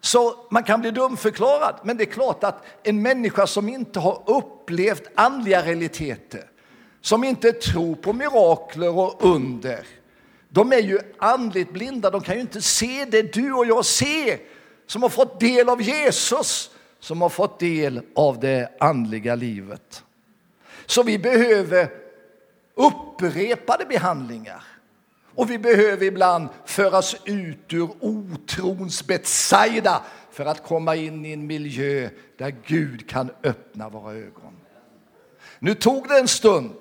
Så 0.00 0.34
man 0.50 0.62
kan 0.62 0.80
bli 0.80 0.90
dumförklarad, 0.90 1.74
men 1.82 1.96
det 1.96 2.04
är 2.04 2.12
klart 2.12 2.44
att 2.44 2.64
en 2.82 3.02
människa 3.02 3.46
som 3.46 3.68
inte 3.68 4.00
har 4.00 4.22
upplevt 4.26 5.02
andliga 5.14 5.62
realiteter, 5.62 6.44
som 7.00 7.24
inte 7.24 7.52
tror 7.52 7.94
på 7.94 8.12
mirakler 8.12 8.98
och 8.98 9.24
under, 9.24 9.86
de 10.48 10.72
är 10.72 10.82
ju 10.82 10.98
andligt 11.18 11.72
blinda, 11.72 12.10
de 12.10 12.20
kan 12.20 12.34
ju 12.34 12.40
inte 12.40 12.62
se 12.62 13.04
det 13.04 13.32
du 13.32 13.52
och 13.52 13.66
jag 13.66 13.84
ser, 13.84 14.38
som 14.86 15.02
har 15.02 15.08
fått 15.08 15.40
del 15.40 15.68
av 15.68 15.82
Jesus, 15.82 16.70
som 17.00 17.22
har 17.22 17.28
fått 17.28 17.58
del 17.58 18.00
av 18.14 18.40
det 18.40 18.68
andliga 18.80 19.34
livet. 19.34 20.04
Så 20.92 21.02
vi 21.02 21.18
behöver 21.18 21.88
upprepade 22.74 23.84
behandlingar. 23.84 24.64
Och 25.34 25.50
vi 25.50 25.58
behöver 25.58 26.06
ibland 26.06 26.48
föras 26.64 27.16
ut 27.24 27.72
ur 27.72 27.90
otrons 28.00 29.06
Betsaida 29.06 30.02
för 30.30 30.44
att 30.44 30.62
komma 30.62 30.96
in 30.96 31.24
i 31.24 31.32
en 31.32 31.46
miljö 31.46 32.08
där 32.38 32.54
Gud 32.66 33.08
kan 33.08 33.30
öppna 33.42 33.88
våra 33.88 34.12
ögon. 34.12 34.56
Nu 35.58 35.74
tog 35.74 36.08
det 36.08 36.18
en 36.18 36.28
stund 36.28 36.76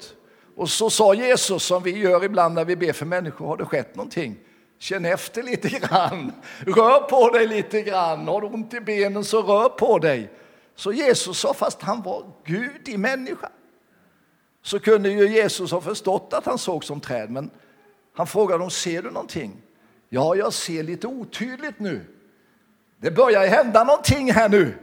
och 0.56 0.70
så 0.70 0.90
sa 0.90 1.14
Jesus 1.14 1.64
som 1.64 1.84
vi 1.84 1.98
gör 1.98 2.24
ibland 2.24 2.56
när 2.56 2.66
vi 2.66 2.76
ber 2.76 2.94
för 2.94 3.06
människor, 3.06 3.48
har 3.48 3.58
det 3.58 3.66
skett 3.66 3.96
någonting? 3.96 4.38
Känn 4.80 5.06
efter 5.06 5.44
lite 5.44 5.70
grann, 5.70 6.32
rör 6.60 7.00
på 7.00 7.30
dig 7.30 7.48
lite 7.48 7.82
grann, 7.82 8.28
har 8.28 8.42
du 8.42 8.48
ont 8.48 8.74
i 8.74 8.80
benen 8.80 9.24
så 9.24 9.42
rör 9.42 9.70
på 9.70 10.00
dig. 10.00 10.32
Så 10.76 10.94
Jesus 10.94 11.40
sa, 11.40 11.54
fast 11.54 11.82
han 11.82 12.02
var 12.02 12.24
Gud 12.46 12.90
i 12.90 12.98
människan 12.98 13.52
så 14.62 14.80
kunde 14.80 15.10
ju 15.10 15.28
Jesus 15.28 15.72
ha 15.72 15.82
förstått 15.82 16.34
att 16.34 16.46
han 16.46 16.58
såg 16.58 16.84
som 16.84 17.00
träd, 17.00 17.30
men 17.30 17.50
han 18.14 18.28
frågade 18.28 18.64
dem, 18.64 18.72
ser 18.72 19.02
du 19.02 19.12
någonting? 19.12 19.62
Ja, 20.10 20.36
jag 20.36 20.54
ser 20.54 20.84
lite 20.84 21.08
otydligt 21.08 21.80
nu. 21.80 22.02
Det 22.98 23.12
börjar 23.12 23.48
hända 23.48 23.84
någonting 23.84 24.32
här 24.32 24.50
nu. 24.50 24.74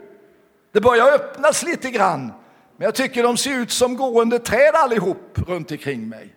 Det 0.72 0.80
börjar 0.80 1.12
öppnas 1.12 1.62
lite 1.62 1.90
grann. 1.90 2.32
Men 2.76 2.84
jag 2.84 2.94
tycker 2.94 3.22
de 3.22 3.36
ser 3.36 3.60
ut 3.60 3.70
som 3.70 3.96
gående 3.96 4.38
träd 4.38 4.74
allihop 4.74 5.38
runt 5.46 5.70
omkring 5.70 6.08
mig. 6.08 6.34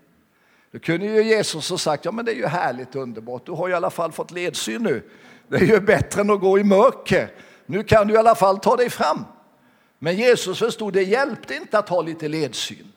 Då 0.71 0.79
kunde 0.79 1.05
ju 1.05 1.23
Jesus 1.23 1.69
ha 1.69 1.77
sagt, 1.77 2.05
ja 2.05 2.11
men 2.11 2.25
det 2.25 2.31
är 2.31 2.35
ju 2.35 2.45
härligt 2.45 2.95
underbart, 2.95 3.45
du 3.45 3.51
har 3.51 3.69
i 3.69 3.73
alla 3.73 3.89
fall 3.89 4.11
fått 4.11 4.31
ledsyn 4.31 4.83
nu. 4.83 5.03
Det 5.47 5.55
är 5.55 5.65
ju 5.65 5.79
bättre 5.79 6.21
än 6.21 6.29
att 6.29 6.39
gå 6.39 6.59
i 6.59 6.63
mörker. 6.63 7.31
Nu 7.65 7.83
kan 7.83 8.07
du 8.07 8.13
i 8.13 8.17
alla 8.17 8.35
fall 8.35 8.59
ta 8.59 8.75
dig 8.75 8.89
fram. 8.89 9.25
Men 9.99 10.15
Jesus 10.15 10.59
förstod, 10.59 10.93
det 10.93 11.03
hjälpte 11.03 11.55
inte 11.55 11.79
att 11.79 11.89
ha 11.89 12.01
lite 12.01 12.27
ledsyn. 12.27 12.91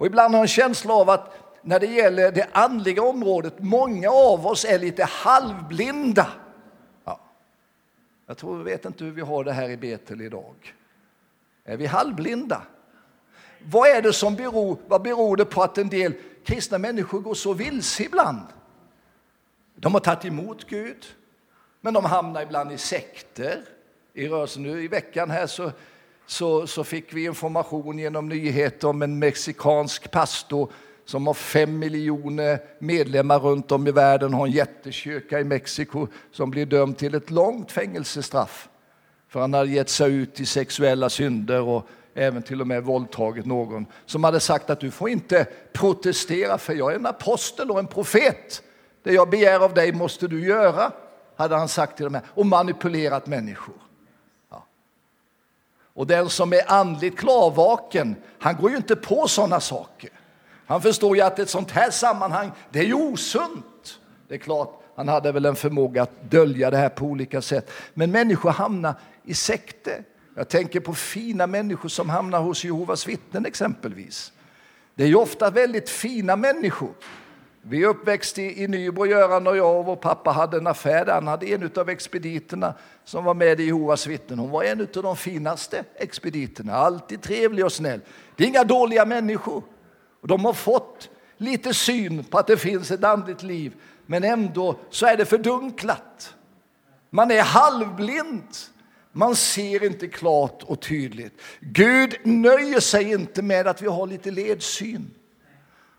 Och 0.00 0.06
ibland 0.06 0.34
har 0.34 0.38
jag 0.38 0.44
en 0.44 0.48
känsla 0.48 0.94
av 0.94 1.10
att 1.10 1.34
när 1.62 1.80
det 1.80 1.86
gäller 1.86 2.32
det 2.32 2.48
andliga 2.52 3.02
området, 3.02 3.54
många 3.58 4.10
av 4.10 4.46
oss 4.46 4.64
är 4.64 4.78
lite 4.78 5.04
halvblinda. 5.04 6.26
Ja. 7.04 7.20
Jag 8.26 8.36
tror, 8.36 8.62
vet 8.62 8.84
inte 8.84 9.04
hur 9.04 9.10
vi 9.10 9.20
har 9.20 9.44
det 9.44 9.52
här 9.52 9.68
i 9.68 9.76
Betel 9.76 10.20
idag. 10.20 10.74
Är 11.64 11.76
vi 11.76 11.86
halvblinda? 11.86 12.62
Vad 13.64 13.88
är 13.88 14.02
det 14.02 14.12
som 14.12 14.36
beror, 14.36 14.78
vad 14.86 15.02
beror 15.02 15.36
det 15.36 15.44
på 15.44 15.62
att 15.62 15.78
en 15.78 15.88
del 15.88 16.12
kristna 16.44 16.78
människor 16.78 17.20
går 17.20 17.34
så 17.34 17.52
vilse 17.52 18.02
ibland? 18.02 18.46
De 19.74 19.92
har 19.92 20.00
tagit 20.00 20.24
emot 20.24 20.64
Gud, 20.68 21.06
men 21.80 21.94
de 21.94 22.04
hamnar 22.04 22.42
ibland 22.42 22.72
i 22.72 22.78
sekter. 22.78 23.62
I 24.12 24.28
rörelsen 24.28 24.62
nu 24.62 24.82
i 24.84 24.88
veckan 24.88 25.30
här 25.30 25.46
så 25.46 25.72
så, 26.30 26.66
så 26.66 26.84
fick 26.84 27.14
vi 27.14 27.24
information 27.24 27.98
genom 27.98 28.28
nyheter 28.28 28.88
om 28.88 29.02
en 29.02 29.18
mexikansk 29.18 30.10
pastor 30.10 30.72
som 31.04 31.26
har 31.26 31.34
fem 31.34 31.78
miljoner 31.78 32.58
medlemmar 32.78 33.38
runt 33.38 33.72
om 33.72 33.86
i 33.86 33.90
världen, 33.90 34.34
har 34.34 34.46
en 34.46 34.52
jättekyrka 34.52 35.40
i 35.40 35.44
Mexiko 35.44 36.06
som 36.32 36.50
blir 36.50 36.66
dömd 36.66 36.98
till 36.98 37.14
ett 37.14 37.30
långt 37.30 37.72
fängelsestraff 37.72 38.68
för 39.28 39.40
han 39.40 39.54
hade 39.54 39.70
gett 39.70 39.88
sig 39.88 40.14
ut 40.14 40.40
i 40.40 40.46
sexuella 40.46 41.08
synder 41.08 41.62
och 41.62 41.88
även 42.14 42.42
till 42.42 42.60
och 42.60 42.66
med 42.66 42.84
våldtagit 42.84 43.46
någon 43.46 43.86
som 44.06 44.24
hade 44.24 44.40
sagt 44.40 44.70
att 44.70 44.80
du 44.80 44.90
får 44.90 45.08
inte 45.08 45.46
protestera 45.72 46.58
för 46.58 46.74
jag 46.74 46.92
är 46.92 46.96
en 46.96 47.06
apostel 47.06 47.70
och 47.70 47.78
en 47.78 47.86
profet. 47.86 48.62
Det 49.02 49.12
jag 49.12 49.30
begär 49.30 49.60
av 49.60 49.74
dig 49.74 49.92
måste 49.92 50.28
du 50.28 50.46
göra, 50.46 50.92
hade 51.36 51.56
han 51.56 51.68
sagt 51.68 51.96
till 51.96 52.04
dem 52.04 52.14
här 52.14 52.24
och 52.28 52.46
manipulerat 52.46 53.26
människor. 53.26 53.89
Och 55.94 56.06
den 56.06 56.30
som 56.30 56.52
är 56.52 56.72
andligt 56.72 57.18
klarvaken, 57.18 58.16
han 58.38 58.56
går 58.56 58.70
ju 58.70 58.76
inte 58.76 58.96
på 58.96 59.28
sådana 59.28 59.60
saker. 59.60 60.10
Han 60.66 60.82
förstår 60.82 61.16
ju 61.16 61.22
att 61.22 61.38
ett 61.38 61.50
sånt 61.50 61.70
här 61.70 61.90
sammanhang, 61.90 62.50
det 62.70 62.78
är 62.78 62.84
ju 62.84 62.94
osunt. 62.94 64.00
Det 64.28 64.34
är 64.34 64.38
klart, 64.38 64.82
han 64.96 65.08
hade 65.08 65.32
väl 65.32 65.44
en 65.44 65.56
förmåga 65.56 66.02
att 66.02 66.30
dölja 66.30 66.70
det 66.70 66.76
här 66.76 66.88
på 66.88 67.04
olika 67.04 67.42
sätt. 67.42 67.70
Men 67.94 68.10
människor 68.10 68.50
hamnar 68.50 68.94
i 69.24 69.34
sekter. 69.34 70.04
Jag 70.36 70.48
tänker 70.48 70.80
på 70.80 70.94
fina 70.94 71.46
människor 71.46 71.88
som 71.88 72.10
hamnar 72.10 72.40
hos 72.40 72.64
Jehovas 72.64 73.08
vittnen 73.08 73.46
exempelvis. 73.46 74.32
Det 74.94 75.02
är 75.02 75.08
ju 75.08 75.14
ofta 75.14 75.50
väldigt 75.50 75.90
fina 75.90 76.36
människor 76.36 76.90
vi 77.62 77.84
är 77.84 78.38
i, 78.38 78.62
i 78.62 78.68
Nybro, 78.68 79.06
Göran 79.06 79.46
och 79.46 79.56
jag 79.56 79.78
och 79.78 79.84
vår 79.84 79.96
pappa 79.96 80.30
hade 80.30 80.56
en 80.56 80.66
affär 80.66 81.04
där. 81.04 81.12
Han 81.12 81.26
hade 81.26 81.46
en 81.46 81.70
av 81.76 81.88
expediterna 81.88 82.74
som 83.04 83.24
var 83.24 83.34
med 83.34 83.60
i 83.60 83.64
Jehovas 83.64 84.06
vittnen. 84.06 84.38
Hon 84.38 84.50
var 84.50 84.64
en 84.64 84.80
av 84.80 85.02
de 85.02 85.16
finaste 85.16 85.84
expediterna, 85.94 86.74
alltid 86.74 87.22
trevlig 87.22 87.64
och 87.64 87.72
snäll. 87.72 88.00
Det 88.36 88.44
är 88.44 88.48
inga 88.48 88.64
dåliga 88.64 89.04
människor. 89.04 89.62
Och 90.20 90.28
de 90.28 90.44
har 90.44 90.52
fått 90.52 91.08
lite 91.36 91.74
syn 91.74 92.24
på 92.24 92.38
att 92.38 92.46
det 92.46 92.56
finns 92.56 92.90
ett 92.90 93.04
andligt 93.04 93.42
liv, 93.42 93.74
men 94.06 94.24
ändå 94.24 94.76
så 94.90 95.06
är 95.06 95.16
det 95.16 95.24
fördunklat. 95.24 96.34
Man 97.10 97.30
är 97.30 97.42
halvblind. 97.42 98.48
Man 99.12 99.36
ser 99.36 99.84
inte 99.84 100.08
klart 100.08 100.62
och 100.62 100.80
tydligt. 100.80 101.40
Gud 101.60 102.16
nöjer 102.24 102.80
sig 102.80 103.12
inte 103.12 103.42
med 103.42 103.66
att 103.66 103.82
vi 103.82 103.86
har 103.86 104.06
lite 104.06 104.30
ledsyn. 104.30 105.10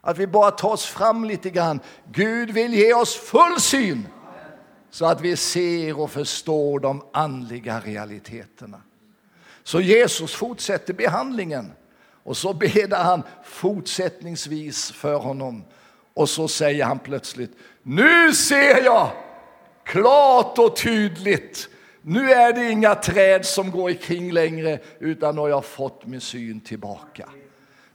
Att 0.01 0.17
vi 0.17 0.27
bara 0.27 0.51
tar 0.51 0.69
oss 0.69 0.85
fram 0.85 1.25
lite 1.25 1.49
grann. 1.49 1.79
Gud 2.11 2.51
vill 2.51 2.73
ge 2.73 2.93
oss 2.93 3.15
full 3.15 3.61
syn 3.61 4.07
så 4.89 5.05
att 5.05 5.21
vi 5.21 5.35
ser 5.37 5.99
och 5.99 6.11
förstår 6.11 6.79
de 6.79 7.03
andliga 7.13 7.79
realiteterna. 7.79 8.81
Så 9.63 9.81
Jesus 9.81 10.35
fortsätter 10.35 10.93
behandlingen 10.93 11.71
och 12.23 12.37
så 12.37 12.53
beder 12.53 12.97
han 13.03 13.23
fortsättningsvis 13.43 14.91
för 14.91 15.15
honom. 15.15 15.63
Och 16.13 16.29
så 16.29 16.47
säger 16.47 16.85
han 16.85 16.99
plötsligt, 16.99 17.51
nu 17.83 18.33
ser 18.33 18.83
jag 18.83 19.11
klart 19.83 20.57
och 20.57 20.75
tydligt. 20.75 21.69
Nu 22.01 22.31
är 22.31 22.53
det 22.53 22.71
inga 22.71 22.95
träd 22.95 23.45
som 23.45 23.71
går 23.71 23.91
ikring 23.91 24.31
längre, 24.31 24.79
utan 24.99 25.35
nu 25.35 25.41
har 25.41 25.49
jag 25.49 25.65
fått 25.65 26.05
min 26.05 26.21
syn 26.21 26.61
tillbaka. 26.61 27.29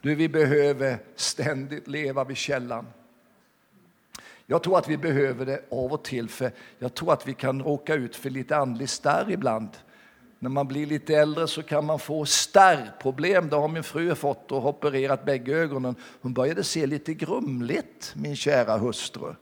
Du, 0.07 0.15
vi 0.15 0.29
behöver 0.29 0.99
ständigt 1.17 1.89
leva 1.89 2.25
vid 2.25 2.37
källan. 2.37 2.87
Jag 4.47 4.63
tror 4.63 4.79
att 4.79 4.89
vi 4.89 4.97
behöver 4.97 5.47
det 5.47 5.63
av 5.71 5.93
och 5.93 6.05
till, 6.05 6.29
för 6.29 6.51
jag 6.79 6.95
tror 6.95 7.13
att 7.13 7.29
vi 7.29 7.35
kan 7.35 7.63
råka 7.63 7.95
ut 7.95 8.17
för 8.17 8.31
lite 8.31 8.57
andlig 8.57 8.89
starr 8.89 9.31
ibland. 9.31 9.69
När 10.39 10.51
man 10.51 10.69
blir 10.69 10.87
lite 10.87 11.15
äldre 11.15 11.49
så 11.49 11.63
kan 11.63 11.85
man 11.85 11.99
få 11.99 12.25
starrproblem. 12.25 13.49
Det 13.49 13.57
har 13.57 13.69
min 13.69 13.83
fru 13.83 14.15
fått 14.15 14.53
och 14.53 14.67
opererat 14.69 15.25
bägge 15.25 15.53
ögonen. 15.53 15.95
Hon 16.21 16.33
började 16.33 16.65
se 16.65 16.87
lite 16.87 17.15
grumligt, 17.15 18.13
min 18.17 18.37
kära 18.37 18.77
hustru. 18.77 19.35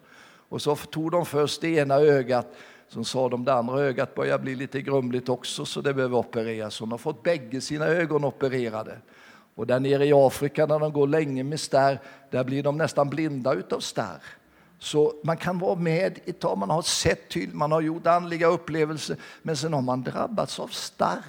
Och 0.48 0.62
så 0.62 0.76
tog 0.76 1.10
de 1.10 1.26
först 1.26 1.60
det 1.60 1.68
ena 1.68 1.94
ögat, 1.94 2.46
så 2.88 3.04
sa 3.04 3.28
de 3.28 3.44
det 3.44 3.52
andra 3.52 3.80
ögat 3.80 4.14
börjar 4.14 4.38
bli 4.38 4.54
lite 4.54 4.80
grumligt 4.80 5.28
också, 5.28 5.64
så 5.64 5.80
det 5.80 5.94
behöver 5.94 6.18
opereras. 6.18 6.80
Hon 6.80 6.90
har 6.90 6.98
fått 6.98 7.22
bägge 7.22 7.60
sina 7.60 7.86
ögon 7.86 8.24
opererade. 8.24 8.98
Och 9.54 9.66
där 9.66 9.80
nere 9.80 10.06
i 10.06 10.12
Afrika 10.12 10.66
när 10.66 10.78
de 10.78 10.92
går 10.92 11.06
länge 11.06 11.42
med 11.42 11.60
starr, 11.60 12.00
där 12.30 12.44
blir 12.44 12.62
de 12.62 12.78
nästan 12.78 13.10
blinda 13.10 13.54
utav 13.54 13.80
starr. 13.80 14.22
Så 14.78 15.14
man 15.24 15.36
kan 15.36 15.58
vara 15.58 15.74
med 15.74 16.18
ett 16.24 16.40
tag, 16.40 16.58
man 16.58 16.70
har 16.70 16.82
sett 16.82 17.28
tydligt, 17.28 17.54
man 17.54 17.72
har 17.72 17.80
gjort 17.80 18.06
andliga 18.06 18.46
upplevelser, 18.46 19.16
men 19.42 19.56
sen 19.56 19.72
har 19.72 19.82
man 19.82 20.02
drabbats 20.02 20.60
av 20.60 20.68
starr. 20.68 21.24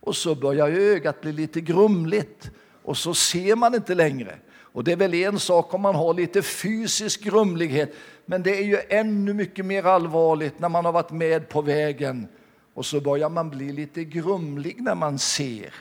Och 0.00 0.16
så 0.16 0.34
börjar 0.34 0.68
ögat 0.68 1.20
bli 1.20 1.32
lite 1.32 1.60
grumligt 1.60 2.50
och 2.82 2.96
så 2.96 3.14
ser 3.14 3.56
man 3.56 3.74
inte 3.74 3.94
längre. 3.94 4.34
Och 4.58 4.84
det 4.84 4.92
är 4.92 4.96
väl 4.96 5.14
en 5.14 5.38
sak 5.38 5.74
om 5.74 5.80
man 5.80 5.94
har 5.94 6.14
lite 6.14 6.42
fysisk 6.42 7.22
grumlighet, 7.22 7.94
men 8.26 8.42
det 8.42 8.58
är 8.58 8.64
ju 8.64 8.78
ännu 8.88 9.34
mycket 9.34 9.64
mer 9.64 9.86
allvarligt 9.86 10.58
när 10.58 10.68
man 10.68 10.84
har 10.84 10.92
varit 10.92 11.10
med 11.10 11.48
på 11.48 11.62
vägen 11.62 12.28
och 12.74 12.86
så 12.86 13.00
börjar 13.00 13.28
man 13.28 13.50
bli 13.50 13.72
lite 13.72 14.04
grumlig 14.04 14.82
när 14.82 14.94
man 14.94 15.18
ser. 15.18 15.74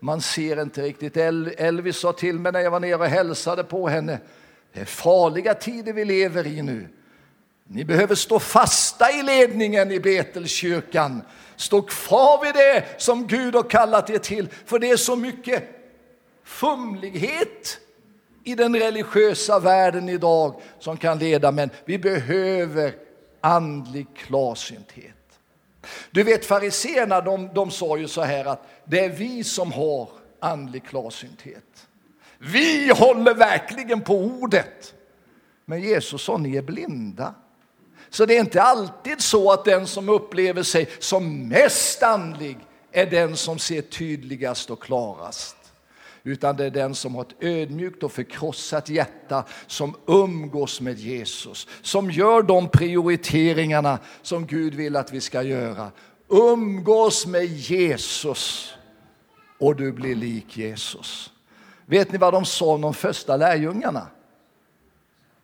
Man 0.00 0.20
ser 0.20 0.62
inte 0.62 0.82
riktigt. 0.82 1.16
Elvis 1.16 1.96
sa 1.96 2.12
till 2.12 2.38
mig 2.38 2.52
när 2.52 2.60
jag 2.60 2.70
var 2.70 2.80
nere 2.80 2.96
och 2.96 3.06
hälsade 3.06 3.64
på 3.64 3.88
henne, 3.88 4.18
det 4.72 4.80
är 4.80 4.84
farliga 4.84 5.54
tider 5.54 5.92
vi 5.92 6.04
lever 6.04 6.46
i 6.46 6.62
nu. 6.62 6.88
Ni 7.64 7.84
behöver 7.84 8.14
stå 8.14 8.38
fasta 8.38 9.12
i 9.12 9.22
ledningen 9.22 9.90
i 9.90 10.00
Betelkyrkan. 10.00 11.22
Stå 11.56 11.82
kvar 11.82 12.44
vid 12.44 12.54
det 12.54 12.84
som 12.98 13.26
Gud 13.26 13.54
har 13.54 13.62
kallat 13.62 14.10
er 14.10 14.18
till, 14.18 14.48
för 14.64 14.78
det 14.78 14.90
är 14.90 14.96
så 14.96 15.16
mycket 15.16 15.62
fumlighet 16.44 17.78
i 18.44 18.54
den 18.54 18.76
religiösa 18.76 19.58
världen 19.58 20.08
idag 20.08 20.60
som 20.78 20.96
kan 20.96 21.18
leda, 21.18 21.52
men 21.52 21.70
vi 21.84 21.98
behöver 21.98 22.92
andlig 23.40 24.06
klarsynthet. 24.16 25.17
Du 26.10 26.22
vet 26.22 26.46
fariseerna, 26.46 27.20
de, 27.20 27.50
de 27.54 27.70
sa 27.70 27.96
ju 27.96 28.08
så 28.08 28.22
här 28.22 28.44
att 28.44 28.66
det 28.84 29.04
är 29.04 29.08
vi 29.08 29.44
som 29.44 29.72
har 29.72 30.08
andlig 30.40 30.84
klarsynthet. 30.86 31.88
Vi 32.38 32.92
håller 32.94 33.34
verkligen 33.34 34.00
på 34.00 34.18
ordet. 34.18 34.94
Men 35.64 35.80
Jesus 35.80 36.22
sa, 36.22 36.36
ni 36.36 36.56
är 36.56 36.62
blinda. 36.62 37.34
Så 38.10 38.26
det 38.26 38.36
är 38.36 38.40
inte 38.40 38.62
alltid 38.62 39.20
så 39.20 39.52
att 39.52 39.64
den 39.64 39.86
som 39.86 40.08
upplever 40.08 40.62
sig 40.62 40.88
som 40.98 41.48
mest 41.48 42.02
andlig 42.02 42.58
är 42.92 43.06
den 43.06 43.36
som 43.36 43.58
ser 43.58 43.82
tydligast 43.82 44.70
och 44.70 44.82
klarast. 44.82 45.57
Utan 46.22 46.56
det 46.56 46.64
är 46.64 46.70
den 46.70 46.94
som 46.94 47.14
har 47.14 47.22
ett 47.22 47.42
ödmjukt 47.42 48.02
och 48.02 48.12
förkrossat 48.12 48.88
hjärta 48.88 49.44
som 49.66 49.96
umgås 50.06 50.80
med 50.80 50.98
Jesus, 50.98 51.66
som 51.82 52.10
gör 52.10 52.42
de 52.42 52.68
prioriteringarna 52.68 53.98
som 54.22 54.46
Gud 54.46 54.74
vill 54.74 54.96
att 54.96 55.12
vi 55.12 55.20
ska 55.20 55.42
göra. 55.42 55.90
Umgås 56.28 57.26
med 57.26 57.44
Jesus 57.44 58.74
och 59.58 59.76
du 59.76 59.92
blir 59.92 60.14
lik 60.14 60.56
Jesus. 60.56 61.30
Vet 61.86 62.12
ni 62.12 62.18
vad 62.18 62.32
de 62.32 62.44
sa 62.44 62.74
om 62.74 62.80
de 62.80 62.94
första 62.94 63.36
lärjungarna? 63.36 64.06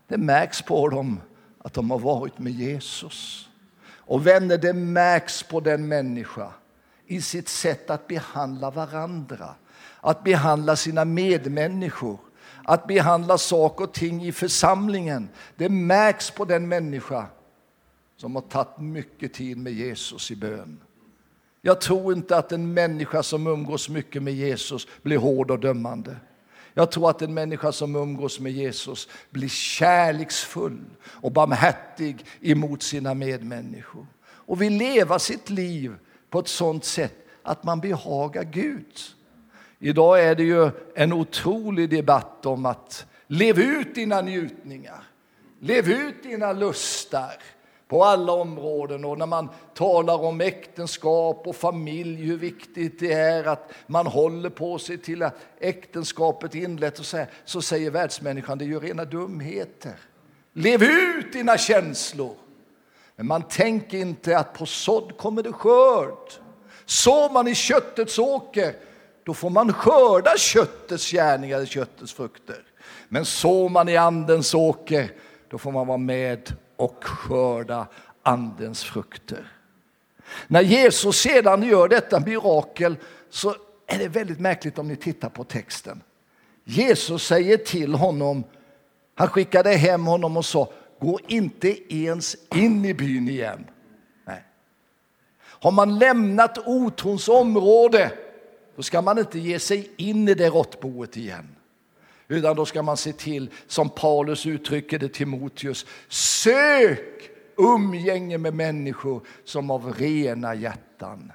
Det 0.08 0.16
märks 0.16 0.62
på 0.62 0.88
dem 0.88 1.20
att 1.58 1.74
de 1.74 1.90
har 1.90 1.98
varit 1.98 2.38
med 2.38 2.52
Jesus. 2.52 3.48
Och 4.06 4.26
vänner, 4.26 4.58
det 4.58 4.72
märks 4.72 5.42
på 5.42 5.60
den 5.60 5.88
människa 5.88 6.52
i 7.06 7.20
sitt 7.20 7.48
sätt 7.48 7.90
att 7.90 8.06
behandla 8.06 8.70
varandra, 8.70 9.54
att 10.04 10.24
behandla 10.24 10.76
sina 10.76 11.04
medmänniskor, 11.04 12.18
att 12.64 12.86
behandla 12.86 13.38
saker 13.38 13.84
och 13.84 13.92
ting 13.92 14.24
i 14.24 14.32
församlingen. 14.32 15.28
Det 15.56 15.68
märks 15.68 16.30
på 16.30 16.44
den 16.44 16.68
människa 16.68 17.26
som 18.16 18.34
har 18.34 18.42
tagit 18.42 18.78
mycket 18.78 19.34
tid 19.34 19.58
med 19.58 19.72
Jesus 19.72 20.30
i 20.30 20.36
bön. 20.36 20.80
Jag 21.62 21.80
tror 21.80 22.12
inte 22.12 22.36
att 22.36 22.52
en 22.52 22.74
människa 22.74 23.22
som 23.22 23.46
umgås 23.46 23.88
mycket 23.88 24.22
med 24.22 24.34
Jesus 24.34 24.86
blir 25.02 25.18
hård 25.18 25.50
och 25.50 25.60
dömande. 25.60 26.16
Jag 26.74 26.90
tror 26.90 27.10
att 27.10 27.22
en 27.22 27.34
människa 27.34 27.72
som 27.72 27.96
umgås 27.96 28.40
med 28.40 28.52
Jesus 28.52 29.08
blir 29.30 29.48
kärleksfull 29.48 30.84
och 31.04 31.32
barmhärtig 31.32 32.26
emot 32.40 32.82
sina 32.82 33.14
medmänniskor 33.14 34.06
och 34.22 34.62
vill 34.62 34.76
leva 34.76 35.18
sitt 35.18 35.50
liv 35.50 35.94
på 36.30 36.38
ett 36.38 36.48
sådant 36.48 36.84
sätt 36.84 37.26
att 37.42 37.64
man 37.64 37.80
behagar 37.80 38.42
Gud. 38.42 38.96
Idag 39.78 40.24
är 40.24 40.34
det 40.34 40.44
ju 40.44 40.70
en 40.94 41.12
otrolig 41.12 41.90
debatt 41.90 42.46
om 42.46 42.66
att 42.66 43.06
leva 43.26 43.62
ut 43.62 43.94
dina 43.94 44.20
njutningar, 44.20 45.02
lev 45.60 45.90
ut 45.90 46.22
dina 46.22 46.52
lustar 46.52 47.32
på 47.88 48.04
alla 48.04 48.32
områden. 48.32 49.04
Och 49.04 49.18
när 49.18 49.26
man 49.26 49.48
talar 49.74 50.22
om 50.22 50.40
äktenskap 50.40 51.46
och 51.46 51.56
familj, 51.56 52.22
hur 52.22 52.36
viktigt 52.36 53.00
det 53.00 53.12
är 53.12 53.44
att 53.44 53.72
man 53.86 54.06
håller 54.06 54.50
på 54.50 54.78
sig 54.78 54.98
till 54.98 55.22
att 55.22 55.36
äktenskapet 55.60 56.54
inlett, 56.54 56.98
och 56.98 57.06
så, 57.06 57.24
så 57.44 57.62
säger 57.62 57.90
världsmänniskan 57.90 58.58
det 58.58 58.64
är 58.64 58.66
ju 58.66 58.80
rena 58.80 59.04
dumheter. 59.04 59.94
Lev 60.52 60.82
ut 60.82 61.32
dina 61.32 61.58
känslor. 61.58 62.34
Men 63.16 63.26
man 63.26 63.42
tänker 63.42 63.98
inte 63.98 64.38
att 64.38 64.54
på 64.54 64.66
sådd 64.66 65.16
kommer 65.16 65.42
det 65.42 65.52
skörd. 65.52 66.32
Sår 66.84 67.32
man 67.32 67.48
i 67.48 67.54
köttets 67.54 68.18
åker, 68.18 68.74
då 69.24 69.34
får 69.34 69.50
man 69.50 69.72
skörda 69.72 70.36
köttets 70.36 71.10
gärningar, 71.10 71.64
köttets 71.64 72.12
frukter. 72.12 72.62
Men 73.08 73.24
sår 73.24 73.68
man 73.68 73.88
i 73.88 73.96
andens 73.96 74.54
åker, 74.54 75.12
då 75.48 75.58
får 75.58 75.72
man 75.72 75.86
vara 75.86 75.98
med 75.98 76.56
och 76.76 77.04
skörda 77.04 77.86
andens 78.22 78.84
frukter. 78.84 79.52
När 80.46 80.62
Jesus 80.62 81.16
sedan 81.16 81.62
gör 81.62 81.88
detta 81.88 82.20
mirakel 82.20 82.96
så 83.30 83.54
är 83.86 83.98
det 83.98 84.08
väldigt 84.08 84.40
märkligt 84.40 84.78
om 84.78 84.88
ni 84.88 84.96
tittar 84.96 85.28
på 85.28 85.44
texten. 85.44 86.02
Jesus 86.64 87.26
säger 87.26 87.56
till 87.56 87.94
honom, 87.94 88.44
han 89.14 89.28
skickade 89.28 89.70
hem 89.70 90.06
honom 90.06 90.36
och 90.36 90.44
sa, 90.44 90.72
gå 91.00 91.20
inte 91.28 91.94
ens 91.94 92.36
in 92.54 92.84
i 92.84 92.94
byn 92.94 93.28
igen. 93.28 93.66
Nej. 94.24 94.44
Har 95.40 95.70
man 95.70 95.98
lämnat 95.98 96.58
otrons 96.66 97.28
område, 97.28 98.12
då 98.76 98.82
ska 98.82 99.02
man 99.02 99.18
inte 99.18 99.38
ge 99.38 99.58
sig 99.58 99.90
in 99.96 100.28
i 100.28 100.34
det 100.34 100.48
råttboet 100.48 101.16
igen. 101.16 101.48
Utan 102.28 102.56
då 102.56 102.66
ska 102.66 102.82
man 102.82 102.96
se 102.96 103.12
till, 103.12 103.50
som 103.66 103.90
Paulus 103.90 104.46
uttrycker 104.46 104.98
det 104.98 105.08
Timoteus, 105.08 105.86
sök 106.08 107.30
umgänge 107.56 108.38
med 108.38 108.54
människor 108.54 109.20
som 109.44 109.70
av 109.70 109.92
rena 109.92 110.54
hjärtan 110.54 111.32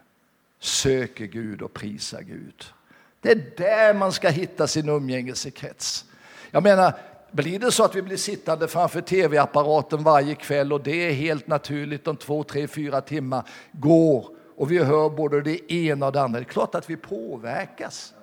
söker 0.59 1.25
Gud 1.25 1.61
och 1.61 1.73
prisar 1.73 2.21
Gud. 2.21 2.65
Det 3.21 3.31
är 3.31 3.51
där 3.57 3.93
man 3.93 4.11
ska 4.11 4.29
hitta 4.29 4.67
sin 4.67 4.89
umgängeskrets. 4.89 6.05
Jag 6.51 6.63
menar, 6.63 6.93
blir 7.31 7.59
det 7.59 7.71
så 7.71 7.83
att 7.83 7.95
vi 7.95 8.01
blir 8.01 8.17
sittande 8.17 8.67
framför 8.67 9.01
tv-apparaten 9.01 10.03
varje 10.03 10.35
kväll 10.35 10.73
och 10.73 10.81
det 10.81 11.09
är 11.09 11.13
helt 11.13 11.47
naturligt 11.47 12.07
om 12.07 12.17
två, 12.17 12.43
tre, 12.43 12.67
fyra 12.67 13.01
timmar 13.01 13.43
går 13.71 14.38
och 14.59 14.71
vi 14.71 14.77
hör 14.77 15.09
både 15.09 15.41
det 15.41 15.73
ena 15.73 16.05
och 16.05 16.11
det 16.11 16.21
andra, 16.21 16.39
det 16.39 16.43
är 16.43 16.49
klart 16.49 16.75
att 16.75 16.89
vi 16.89 16.97
påverkas. 16.97 18.13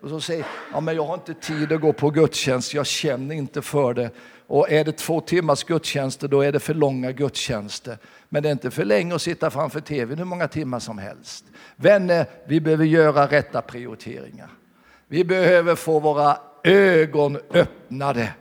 Och 0.00 0.08
så 0.08 0.20
säger 0.20 0.46
ja, 0.72 0.80
men 0.80 0.96
jag 0.96 1.04
har 1.04 1.14
inte 1.14 1.34
tid 1.34 1.72
att 1.72 1.80
gå 1.80 1.92
på 1.92 2.10
gudstjänst, 2.10 2.74
jag 2.74 2.86
känner 2.86 3.34
inte 3.34 3.62
för 3.62 3.94
det. 3.94 4.10
Och 4.46 4.70
är 4.70 4.84
det 4.84 4.92
två 4.92 5.20
timmars 5.20 5.64
gudstjänster, 5.64 6.28
då 6.28 6.40
är 6.40 6.52
det 6.52 6.60
för 6.60 6.74
långa 6.74 7.12
gudstjänster. 7.12 7.98
Men 8.28 8.42
det 8.42 8.48
är 8.48 8.52
inte 8.52 8.70
för 8.70 8.84
länge 8.84 9.14
att 9.14 9.22
sitta 9.22 9.50
framför 9.50 9.80
tvn 9.80 10.18
hur 10.18 10.24
många 10.24 10.48
timmar 10.48 10.78
som 10.78 10.98
helst. 10.98 11.44
Vänner, 11.76 12.26
vi 12.46 12.60
behöver 12.60 12.84
göra 12.84 13.26
rätta 13.26 13.62
prioriteringar. 13.62 14.48
Vi 15.06 15.24
behöver 15.24 15.74
få 15.74 16.00
våra 16.00 16.36
ögon 16.62 17.38
öppnade. 17.50 18.32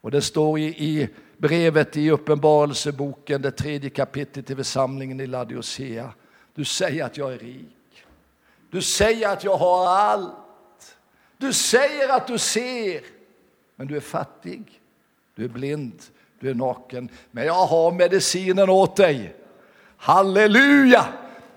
Och 0.00 0.10
det 0.10 0.22
står 0.22 0.58
i, 0.58 0.64
i 0.64 1.08
brevet 1.36 1.96
i 1.96 2.10
Uppenbarelseboken, 2.10 3.42
det 3.42 3.50
tredje 3.50 3.90
kapitlet 3.90 4.46
till 4.46 4.56
församlingen 4.56 5.20
i 5.20 5.26
Laodicea. 5.26 6.12
Du 6.56 6.64
säger 6.64 7.04
att 7.04 7.16
jag 7.16 7.32
är 7.32 7.38
rik. 7.38 8.04
Du 8.70 8.82
säger 8.82 9.28
att 9.28 9.44
jag 9.44 9.56
har 9.56 9.88
allt. 9.88 10.96
Du 11.38 11.52
säger 11.52 12.08
att 12.08 12.26
du 12.26 12.38
ser, 12.38 13.00
men 13.76 13.86
du 13.86 13.96
är 13.96 14.00
fattig, 14.00 14.80
du 15.34 15.44
är 15.44 15.48
blind, 15.48 16.02
du 16.40 16.50
är 16.50 16.54
naken. 16.54 17.08
Men 17.30 17.46
jag 17.46 17.66
har 17.66 17.92
medicinen 17.92 18.70
åt 18.70 18.96
dig. 18.96 19.36
Halleluja! 19.96 21.06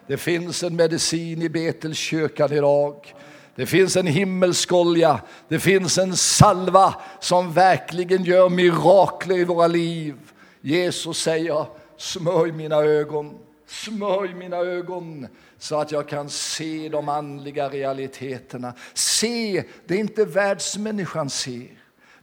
Det 0.07 0.17
finns 0.17 0.63
en 0.63 0.75
medicin 0.75 1.41
i 1.41 1.49
Betelkyrkan 1.49 2.53
idag. 2.53 3.15
Det 3.55 3.65
finns 3.65 3.95
en 3.95 4.07
himmelskolja, 4.07 5.21
det 5.47 5.59
finns 5.59 5.97
en 5.97 6.17
salva 6.17 6.95
som 7.19 7.53
verkligen 7.53 8.23
gör 8.23 8.49
mirakler 8.49 9.37
i 9.37 9.43
våra 9.43 9.67
liv. 9.67 10.15
Jesus 10.61 11.17
säger, 11.17 11.65
smörj 11.97 12.51
mina 12.51 12.75
ögon, 12.75 13.37
smörj 13.69 14.33
mina 14.33 14.57
ögon 14.57 15.27
så 15.57 15.79
att 15.79 15.91
jag 15.91 16.07
kan 16.07 16.29
se 16.29 16.89
de 16.89 17.09
andliga 17.09 17.69
realiteterna. 17.69 18.73
Se 18.93 19.63
det 19.85 19.93
är 19.93 19.99
inte 19.99 20.25
världsmänniskan 20.25 21.29
ser. 21.29 21.67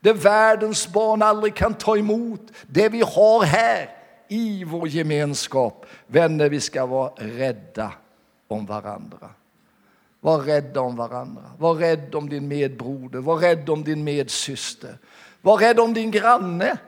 Det 0.00 0.12
världens 0.12 0.88
barn 0.88 1.22
aldrig 1.22 1.54
kan 1.54 1.74
ta 1.74 1.96
emot. 1.96 2.40
Det 2.66 2.88
vi 2.88 3.00
har 3.00 3.44
här 3.44 3.90
i 4.28 4.64
vår 4.64 4.88
gemenskap. 4.88 5.86
Vänner, 6.06 6.48
vi 6.48 6.60
ska 6.60 6.86
vara 6.86 7.12
rädda 7.16 7.92
om 8.48 8.66
varandra. 8.66 9.30
Var 10.20 10.38
rädda 10.38 10.80
om 10.80 10.96
varandra. 10.96 11.42
Var 11.58 11.74
rädd 11.74 12.14
om 12.14 12.28
din 12.28 12.48
medbroder. 12.48 13.18
Var 13.18 13.36
rädd 13.36 13.70
om 13.70 13.84
din 13.84 14.04
medsyster. 14.04 14.98
Var 15.40 15.58
rädd 15.58 15.80
om 15.80 15.94
din 15.94 16.10
granne. 16.10 16.78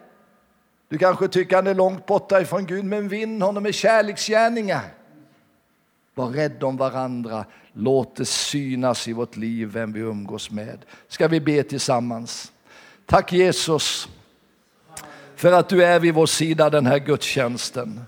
Du 0.89 0.99
kanske 0.99 1.29
tycker 1.29 1.57
han 1.57 1.67
är 1.67 1.75
långt 1.75 2.07
borta 2.07 2.41
ifrån 2.41 2.67
Gud, 2.67 2.85
men 2.85 3.09
vinn 3.09 3.43
honom 3.43 3.63
med 3.63 3.75
kärleksgärningar. 3.75 4.85
Var 6.15 6.27
rädd 6.27 6.63
om 6.63 6.77
varandra. 6.77 7.45
Låt 7.73 8.17
det 8.17 8.25
synas 8.25 9.09
i 9.09 9.13
vårt 9.13 9.37
liv 9.37 9.69
vem 9.69 9.93
vi 9.93 10.01
umgås 10.01 10.51
med. 10.51 10.79
Ska 11.09 11.29
vi 11.29 11.41
be 11.41 11.63
tillsammans? 11.63 12.53
Tack 13.07 13.33
Jesus 13.33 14.09
för 15.37 15.53
att 15.53 15.69
du 15.69 15.85
är 15.85 16.01
vid 16.01 16.15
vår 16.15 16.27
sida 16.27 16.71
den 16.71 16.87
här 16.87 16.99
gudstjänsten. 16.99 18.01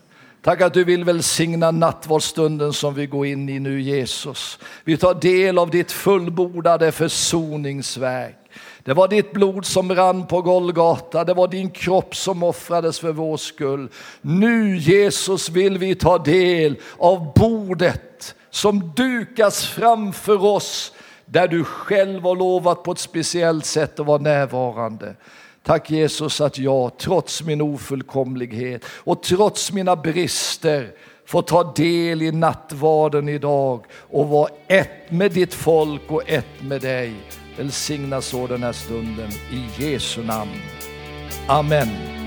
Tack 0.43 0.61
att 0.61 0.75
du 0.75 0.85
vill 0.85 1.05
välsigna 1.05 1.71
nattvardsstunden 1.71 2.73
som 2.73 2.95
vi 2.95 3.07
går 3.07 3.27
in 3.27 3.49
i 3.49 3.59
nu 3.59 3.81
Jesus. 3.81 4.59
Vi 4.85 4.97
tar 4.97 5.15
del 5.15 5.59
av 5.59 5.71
ditt 5.71 5.93
fullbordade 5.93 6.93
försoningsverk. 6.93 8.40
Det 8.85 8.95
var 8.95 9.09
ditt 9.09 9.33
blod 9.33 9.67
som 9.67 9.95
rann 9.95 10.27
på 10.27 10.43
Golgata, 10.43 11.25
det 11.25 11.35
var 11.35 11.49
din 11.49 11.71
kropp 11.71 12.17
som 12.17 12.43
offrades 12.43 13.01
för 13.01 13.13
vår 13.13 13.37
skull. 13.37 13.89
Nu 14.21 14.77
Jesus 14.77 15.49
vill 15.49 15.79
vi 15.79 15.95
ta 15.95 16.19
del 16.19 16.77
av 16.99 17.33
bordet 17.35 18.35
som 18.51 18.93
dukas 18.97 19.67
framför 19.67 20.45
oss 20.45 20.93
där 21.25 21.49
du 21.49 21.65
själv 21.65 22.23
har 22.23 22.37
lovat 22.37 22.83
på 22.83 22.93
ett 22.93 22.99
speciellt 22.99 23.65
sätt 23.65 24.01
att 24.01 24.07
vara 24.07 24.19
närvarande. 24.19 25.15
Tack 25.63 25.91
Jesus 25.91 26.41
att 26.41 26.59
jag, 26.59 26.99
trots 26.99 27.43
min 27.43 27.61
ofullkomlighet 27.61 28.85
och 28.85 29.23
trots 29.23 29.73
mina 29.73 29.97
brister, 29.97 30.91
får 31.27 31.43
ta 31.43 31.73
del 31.73 32.23
i 32.23 32.33
nattvarden 32.33 33.29
idag 33.29 33.85
och 34.11 34.29
vara 34.29 34.49
ett 34.69 35.11
med 35.11 35.33
ditt 35.33 35.55
folk 35.55 36.03
och 36.09 36.31
ett 36.31 36.63
med 36.63 36.81
dig. 36.81 37.15
Välsigna 37.61 38.21
så 38.21 38.47
den 38.47 38.63
här 38.63 38.73
stunden 38.73 39.31
i 39.53 39.83
Jesu 39.83 40.25
namn. 40.25 40.51
Amen. 41.47 42.20